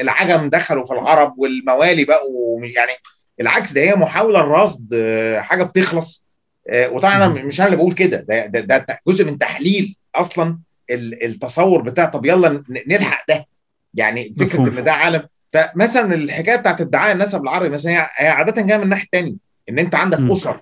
[0.00, 2.92] العجم دخلوا في العرب والموالي بقوا يعني
[3.40, 4.94] العكس ده هي محاولة لرصد
[5.38, 6.26] حاجة بتخلص.
[6.74, 10.58] وطبعا أنا مش أنا اللي بقول كده ده, ده, ده جزء من تحليل أصلا
[10.90, 13.46] التصور بتاع طب يلا نلحق ده.
[13.94, 15.28] يعني فكرة إن ده عالم.
[15.52, 19.34] فمثلا الحكاية بتاعت ادعاء النسب العربي مثلا هي عادة جاية من الناحية الثانية
[19.68, 20.32] إن أنت عندك م.
[20.32, 20.60] أسر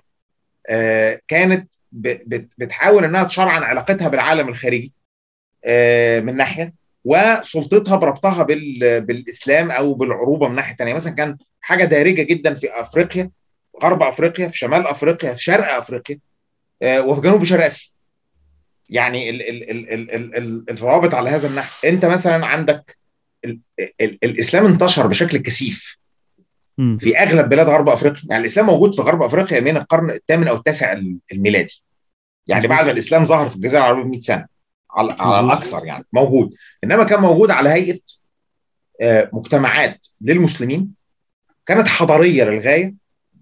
[0.69, 1.73] آه كانت
[2.57, 4.93] بتحاول إنها تشرعن علاقتها بالعالم الخارجي.
[4.93, 5.06] آه
[6.21, 6.73] من ناحية
[7.05, 8.43] وسلطتها بربطها
[8.99, 13.29] بالإسلام أو بالعروبة من ناحية ثانية مثلا كان حاجة دارجة جدا في أفريقيا
[13.83, 16.19] غرب أفريقيا في شمال أفريقيا في شرق أفريقيا
[16.81, 17.89] آه وفي جنوب شرق آسيا.
[18.89, 21.87] يعني ال ال ال ال ال ال الروابط على هذا النحو.
[21.87, 22.97] أنت مثلا عندك
[23.45, 23.59] ال
[24.01, 25.97] ال الإسلام انتشر بشكل كثيف
[26.99, 28.21] في أغلب بلاد غرب أفريقيا.
[28.29, 31.01] يعني الإسلام موجود في غرب أفريقيا من القرن الثامن أو التاسع
[31.33, 31.83] الميلادي.
[32.47, 34.56] يعني بعد ما الإسلام ظهر في الجزيرة العربية ب 100 سنة.
[34.97, 36.53] على, على الأكثر يعني موجود.
[36.83, 37.99] إنما كان موجود على هيئة
[39.33, 40.93] مجتمعات للمسلمين
[41.65, 42.93] كانت حضارية للغاية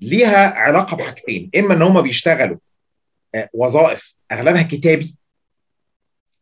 [0.01, 2.58] ليها علاقة بحاجتين إما إن هم بيشتغلوا
[3.53, 5.16] وظائف أغلبها كتابي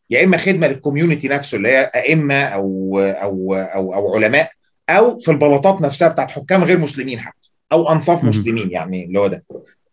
[0.10, 4.52] يا إما خدمة لل community نفسه اللي هي أئمة أو أو أو أو علماء
[4.90, 9.28] أو في البلاطات نفسها بتاعت حكام غير مسلمين حتى أو أنصاف مسلمين يعني اللي هو
[9.28, 9.44] ده.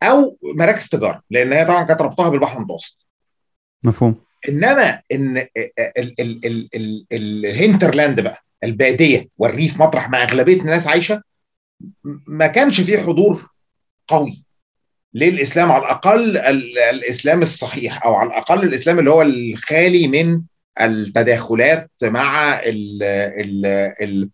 [0.02, 3.06] أو مراكز تجارة لأن هي طبعا كانت ربطها بالبحر المتوسط.
[3.82, 4.14] مفهوم.
[4.48, 5.46] إنما إن
[7.12, 11.22] ال hinterland بقى البادية والريف مطرح ما أغلبية الناس عايشة
[12.26, 13.50] ما كانش فيه حضور
[14.08, 14.44] قوي
[15.14, 16.36] للإسلام على الأقل
[16.90, 20.42] الإسلام الصحيح أو على الأقل الإسلام اللي هو الخالي من
[20.80, 23.66] التداخلات مع ال ال
[24.02, 24.30] ال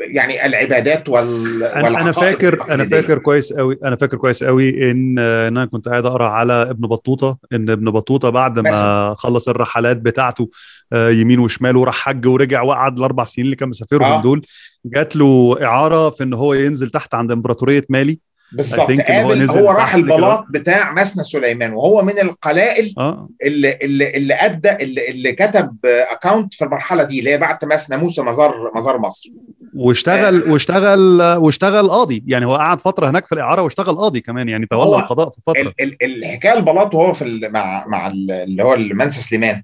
[0.00, 5.66] يعني العبادات وال أنا فاكر أنا فاكر كويس قوي أنا فاكر كويس قوي إن أنا
[5.66, 9.14] كنت قاعد أقرأ على ابن بطوطة إن ابن بطوطة بعد ما.
[9.18, 10.50] خلص الرحلات بتاعته
[10.94, 14.22] يمين وشمال وراح حج ورجع وقعد الأربع سنين اللي كان مسافرهم آه.
[14.22, 14.42] دول
[14.84, 18.18] جات له إعارة في إن هو ينزل تحت عند إمبراطورية مالي
[18.52, 18.90] بالظبط.
[18.90, 23.28] هو, هو راح البلاط بتاع مسنى سليمان وهو من القلائل آه.
[23.42, 27.96] اللي اللي اللي أدى اللي, اللي كتب اكونت في المرحلة دي اللي هي بعد مسنى
[27.96, 29.30] موسى مزار مزار مصر.
[29.74, 30.52] واشتغل آه.
[30.52, 32.24] واشتغل واشتغل قاضي.
[32.26, 35.74] يعني هو قعد فترة هناك في الإعارة واشتغل قاضي كمان يعني تولى القضاء في فترة.
[35.80, 39.62] ال ال الحكاية البلاط وهو في مع مع اللي هو المنسى سليمان.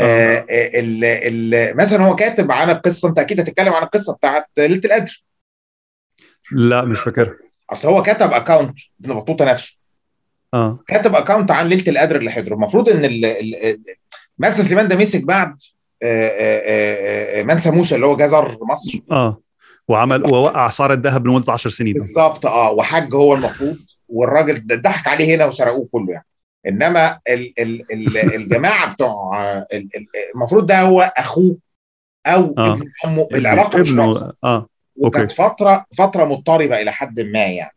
[0.00, 4.80] آه ال ال مثلا هو كاتب عن القصة أنت أكيد هتتكلم عن القصة بتاعت ليلة
[4.84, 5.24] القدر.
[6.52, 7.34] لا مش فاكرها.
[7.70, 9.78] أصل هو كتب account ابن بطوطه نفسه.
[10.54, 10.78] آه.
[10.88, 13.00] كتب account عن ليلة القدر اللي حضره المفروض إن
[14.38, 15.56] منسى سليمان ده مسك بعد
[17.44, 18.98] منسى موسى اللي هو زار مصر.
[19.10, 19.40] آه.
[19.88, 21.92] وعمل ووقع اسعار الذهب لمدة 10 سنين.
[21.92, 22.70] بالظبط آه.
[22.70, 23.76] وحج هو المفروض.
[24.08, 26.26] والراجل ضحك عليه هنا وسرقوه كله يعني.
[26.66, 29.32] إنما ال ال ال الجماعة بتوع
[30.34, 31.56] المفروض ده هو أخوه
[32.26, 32.72] أو آه.
[32.72, 33.26] ابن عمه.
[33.32, 34.66] العلاقة مش ابنه آه.
[34.96, 37.76] وكانت فتره فترة مضطربة إلى حد ما يعني.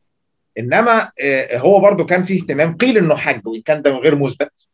[0.59, 1.11] إنما
[1.53, 4.67] هو برضو كان فيه اهتمام قيل إنه حج وإن كان ده غير مثبت.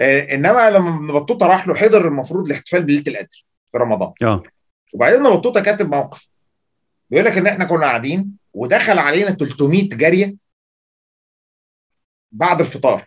[0.00, 4.12] إنما لما ابن بطوطة راح له حضر المفروض الاحتفال بليلة القدر في رمضان.
[4.22, 4.42] آه.
[4.94, 6.28] وبعدين ابن بطوطة كاتب موقف.
[7.10, 10.34] بيقول لك إن إحنا كنا قاعدين ودخل علينا 300 جارية
[12.32, 13.06] بعد الفطار.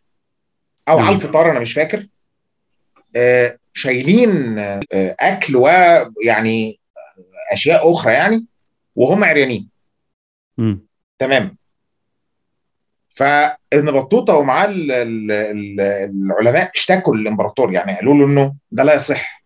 [0.90, 2.08] أو على الفطار أنا مش فاكر.
[3.16, 4.82] آه، شايلين آه،
[5.20, 6.80] أكل ويعني
[7.52, 8.46] أشياء أخرى يعني.
[8.96, 9.70] وهم عريانين.
[10.58, 10.88] مم.
[11.20, 11.58] تمام.
[13.10, 18.94] فابن بطوطة ومعاه ال- ال- ال- العلماء اشتكوا للإمبراطور يعني قالوا له إنه ده لا
[18.94, 19.44] يصح.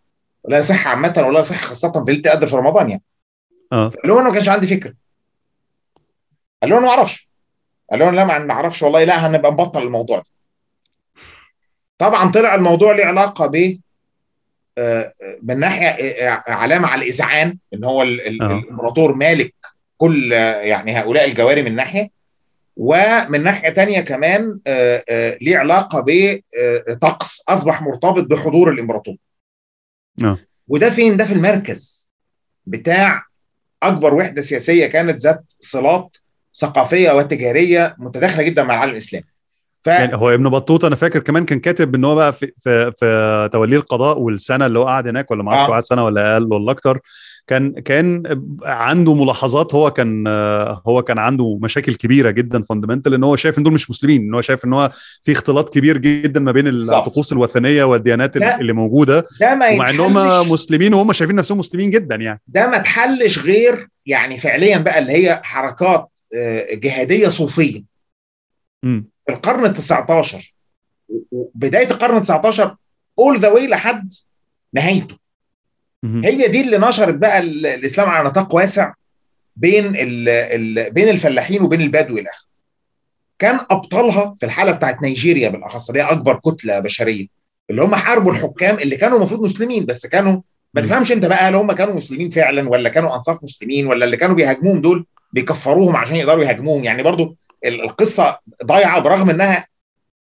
[0.48, 3.04] لا يصح عامة ولا يصح خاصة في ليلة القدر في رمضان يعني.
[3.74, 3.88] آه.
[3.88, 4.94] قال له أنا ما كانش عندي فكرة.
[6.62, 7.30] قال له أنا ما أعرفش.
[7.92, 10.26] قال له لا ما أعرفش والله لا هنبقى نبطل الموضوع ده.
[11.98, 13.80] طبعا طلع الموضوع له علاقة ب
[15.44, 18.06] من ناحية علامة على الاذعان إن هو آه.
[18.06, 19.54] الإمبراطور مالك
[19.98, 22.10] كل يعني هؤلاء الجواري من ناحية
[22.78, 26.06] ومن ناحية تانية كمان آه، آه، ليه علاقة
[26.90, 29.16] بطقس أصبح مرتبط بحضور الإمبراطور
[30.24, 30.38] آه.
[30.68, 32.10] وده فين ده في المركز
[32.66, 33.24] بتاع
[33.84, 36.18] أكبر وحدة سياسية كانت ذات صلات
[36.54, 39.26] ثقافية وتجارية متداخلة جدا مع العالم الإسلامي
[39.88, 39.90] ف...
[39.90, 43.50] يعني هو ابن بطوطه أنا فاكر كمان كان كاتب إن هو بقى في في, في
[43.54, 45.74] توليه القضاء والسنة اللي هو قعد هناك ولا ما أعرفش آه.
[45.74, 47.00] قعد سنة ولا أقل ولا أكتر
[47.48, 48.24] كان كان
[48.64, 50.28] عنده ملاحظات هو كان
[50.88, 54.34] هو كان عنده مشاكل كبيرة جدا فاندمنتال إن هو شايف إن دول مش مسلمين إن
[54.34, 54.90] هو شايف إن هو
[55.24, 56.68] في اختلاط كبير جدا ما بين.
[56.68, 58.60] الطقوس الوثنية والديانات لا.
[58.60, 62.70] اللي موجودة ده ما ومع إن هم مسلمين وهم شايفين نفسهم مسلمين جدا يعني ده
[62.70, 67.84] ما اتحلش غير يعني فعليا بقى اللي هي حركات آه، جهادية صوفية
[68.84, 70.54] امم القرن ال 19
[71.32, 72.76] وبداية القرن ال 19
[73.20, 74.14] اول ذا واي لحد
[74.74, 75.18] نهايته.
[76.26, 78.94] هي دي اللي نشرت بقى ال- الإسلام على نطاق واسع
[79.56, 82.48] بين ال ال بين الفلاحين وبين البدو إلى آخره.
[83.40, 87.28] كان أبطالها في الحالة بتاعت نيجيريا بالأخص اللي هي أكبر كتلة بشرية
[87.70, 90.42] اللي هم حاربوا الحكام اللي كانوا المفروض مسلمين بس كانوا
[90.74, 90.82] ما.
[90.82, 94.36] تفهمش أنت بقى هل هم كانوا مسلمين فعلا ولا كانوا أنصاف مسلمين ولا اللي كانوا
[94.36, 96.84] بيهاجموهم دول بيكفروهم عشان يقدروا يهاجموهم.
[96.84, 99.68] يعني برضو ال- القصة ضايعة برغم إنها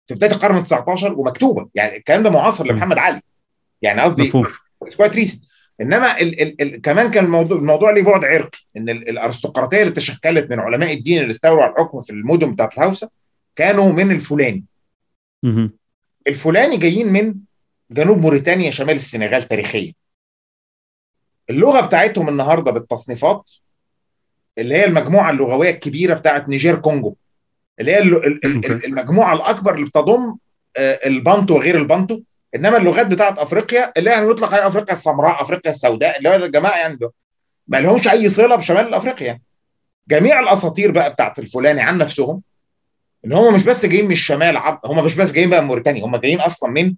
[0.07, 1.69] في بداية القرن ال 19 ومكتوبة.
[1.75, 2.67] يعني الكلام ده معاصر.
[2.67, 3.21] لمحمد علي.
[3.83, 4.23] يعني قصدي
[4.97, 5.41] كويت ريسن.
[5.81, 8.59] إنما ال ال ال كمان كان الموضوع الموضوع ليه بعد عرقي.
[8.77, 12.79] إن ال- الأرستقراطية اللي تشكلت من علماء الدين اللي استولوا على الحكم في المدن بتاعت
[12.79, 13.11] الهوسة
[13.57, 14.65] كانوا من الفلاني.
[16.27, 17.35] الفلاني جايين من
[17.91, 19.93] جنوب موريتانيا شمال السنغال تاريخيا.
[21.51, 23.51] اللغة بتاعتهم النهارده بالتصنيفات
[24.59, 27.15] اللي هي المجموعة اللغوية الكبيرة بتاعت نيجير كونجو
[27.81, 27.99] اللي هي.
[28.87, 30.37] المجموعة الأكبر اللي بتضم
[30.77, 32.21] آه، البانتو وغير البانتو
[32.55, 36.79] إنما اللغات بتاعت أفريقيا اللي يعني يطلق عليها أفريقيا السمراء أفريقيا السوداء اللي هو الجماعه
[36.79, 36.99] يعني
[37.69, 39.41] ما لهمش أي صلة بشمال أفريقيا.
[40.09, 42.43] جميع الأساطير بقى بتاعت الفلاني عن نفسهم
[43.25, 44.81] إن هم مش بس جايين من الشمال عب...
[44.85, 46.95] هم مش بس جايين بقى من موريتانيا هم جايين أصلا من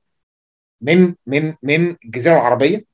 [0.80, 2.84] من من من الجزيرة العربية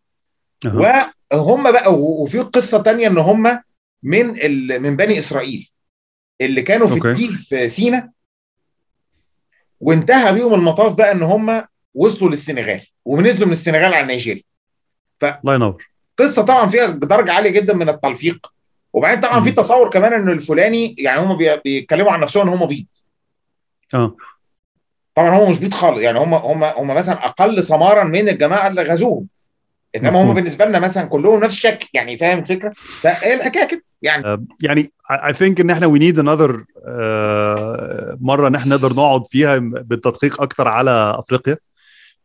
[0.66, 1.12] أها.
[1.32, 3.60] وهم بقى وفي قصة تانية إن هم
[4.04, 4.82] من ال...
[4.82, 5.70] من بني إسرائيل
[6.40, 6.94] اللي كانوا في.
[7.10, 8.10] التيه في سينا
[9.80, 14.42] وانتهى بيهم المطاف بقى إن هم وصلوا للسنغال ونزلوا من السنغال على نيجيريا.
[15.22, 15.86] الله ينور.
[16.18, 18.52] قصة طبعا فيها درجه عالية جدا من التلفيق
[18.92, 19.50] وبعدين طبعا في.
[19.50, 22.86] تصور كمان إن الفلاني يعني هم بي- بيتكلموا عن نفسهم إن هم بيض.
[23.94, 24.16] آه.
[25.14, 28.82] طبعا هم مش بيض خالص يعني هم هم هم مثلا أقل سمارا من الجماعة اللي
[28.82, 29.26] غزوهم.
[29.96, 30.34] انما هم.
[30.34, 35.32] بالنسبة لنا مثلا كلهم نفس الشكل يعني فاهم الفكرة؟ فهي الحكاية كده يعني يعني I
[35.32, 40.68] I think إن إحنا need another uh, مرة إن إحنا نقدر نقعد فيها بالتدقيق أكتر
[40.68, 41.56] على أفريقيا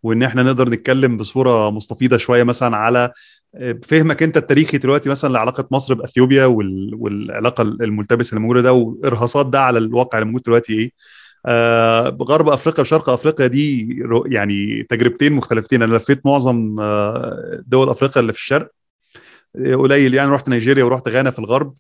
[0.04, 3.12] وإن إحنا نقدر نتكلم بصورة مستفيضه شوية مثلا على
[3.84, 6.92] فهمك أنت التاريخي دلوقتي مثلا لعلاقة مصر بأثيوبيا وال...
[6.96, 10.92] والعلاقة الملتبسه اللي موجودة ده وإرهاصات ده على الواقع اللي موجود دلوقتي إيه آه
[12.22, 15.84] غرب أفريقيا وشرق أفريقيا دي يعني تجربتين مختلفتين.
[15.84, 18.72] أنا لفيت معظم آه، دول أفريقيا اللي في الشرق.
[19.56, 20.32] آه، قليل يعني.
[20.32, 21.74] رحت نيجيريا ورحت غانا في الغرب.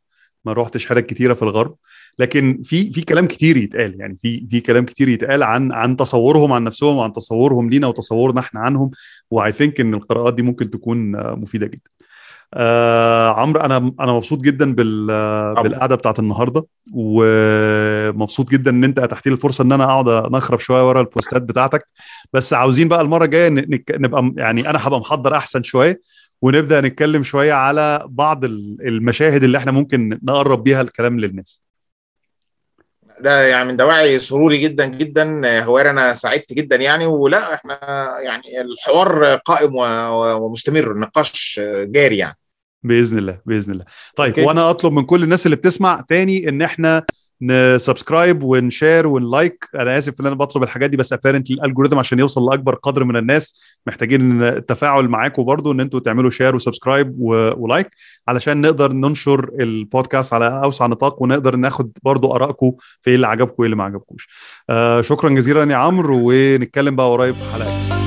[0.45, 1.75] ما روحتش حتت كتيرة في الغرب.
[2.19, 3.99] لكن في في كلام كتير يتقال.
[3.99, 8.39] يعني في في كلام كتير يتقال عن عن تصورهم عن نفسهم وعن تصورهم لينا وتصورنا
[8.39, 8.91] إحنا عنهم.
[9.31, 11.98] واي ثينك إن القراءات دي ممكن تكون آه، مفيدة جدا.
[12.53, 15.07] آه عمرو أنا أنا مبسوط جدا بال.
[15.63, 20.87] بالقعدة بتاعت النهارده ومبسوط جدا إن أنت اتحت لي الفرصة إن أنا أقعد نخرب شوية
[20.89, 21.87] ورا البوستات بتاعتك
[22.33, 23.49] بس عاوزين بقى المرة الجاية
[23.91, 26.01] نبقى يعني أنا هبقى محضر أحسن شوية
[26.41, 31.61] ونبدأ نتكلم شوية على بعض ال- المشاهد اللي إحنا ممكن نقرب بيها الكلام للناس
[33.21, 37.05] ده يعني من دواعي سروري جدا جدا آه، هوار أنا سعدت جدا يعني.
[37.05, 37.79] ولا إحنا
[38.21, 39.75] يعني الحوار قائم
[40.41, 42.37] ومستمر النقاش جاري يعني.
[42.83, 43.85] بإذن الله بإذن الله.
[44.15, 44.45] طيب okay.
[44.45, 47.05] وأنا أطلب من كل الناس اللي بتسمع تاني إن إحنا
[47.41, 49.65] ن subscribe ون share ون like.
[49.75, 53.03] أنا آسف إن أنا بطلب الحاجات دي بس apparently ال algorithm عشان يوصل لأكبر قدر
[53.03, 57.13] من الناس محتاجين التفاعل معاكم برضو إن أنتوا تعملوا share و subscribe
[57.57, 57.89] و like
[58.27, 62.71] علشان نقدر ننشر البودكاست على أوسع نطاق ونقدر ناخد برضو ارائكم
[63.01, 64.29] في إيه اللي عجبكم وايه اللي ما عجبكوش.
[64.69, 67.99] آه شكرا جزيلا يا عمرو ونتكلم بقى قريب في حلقة.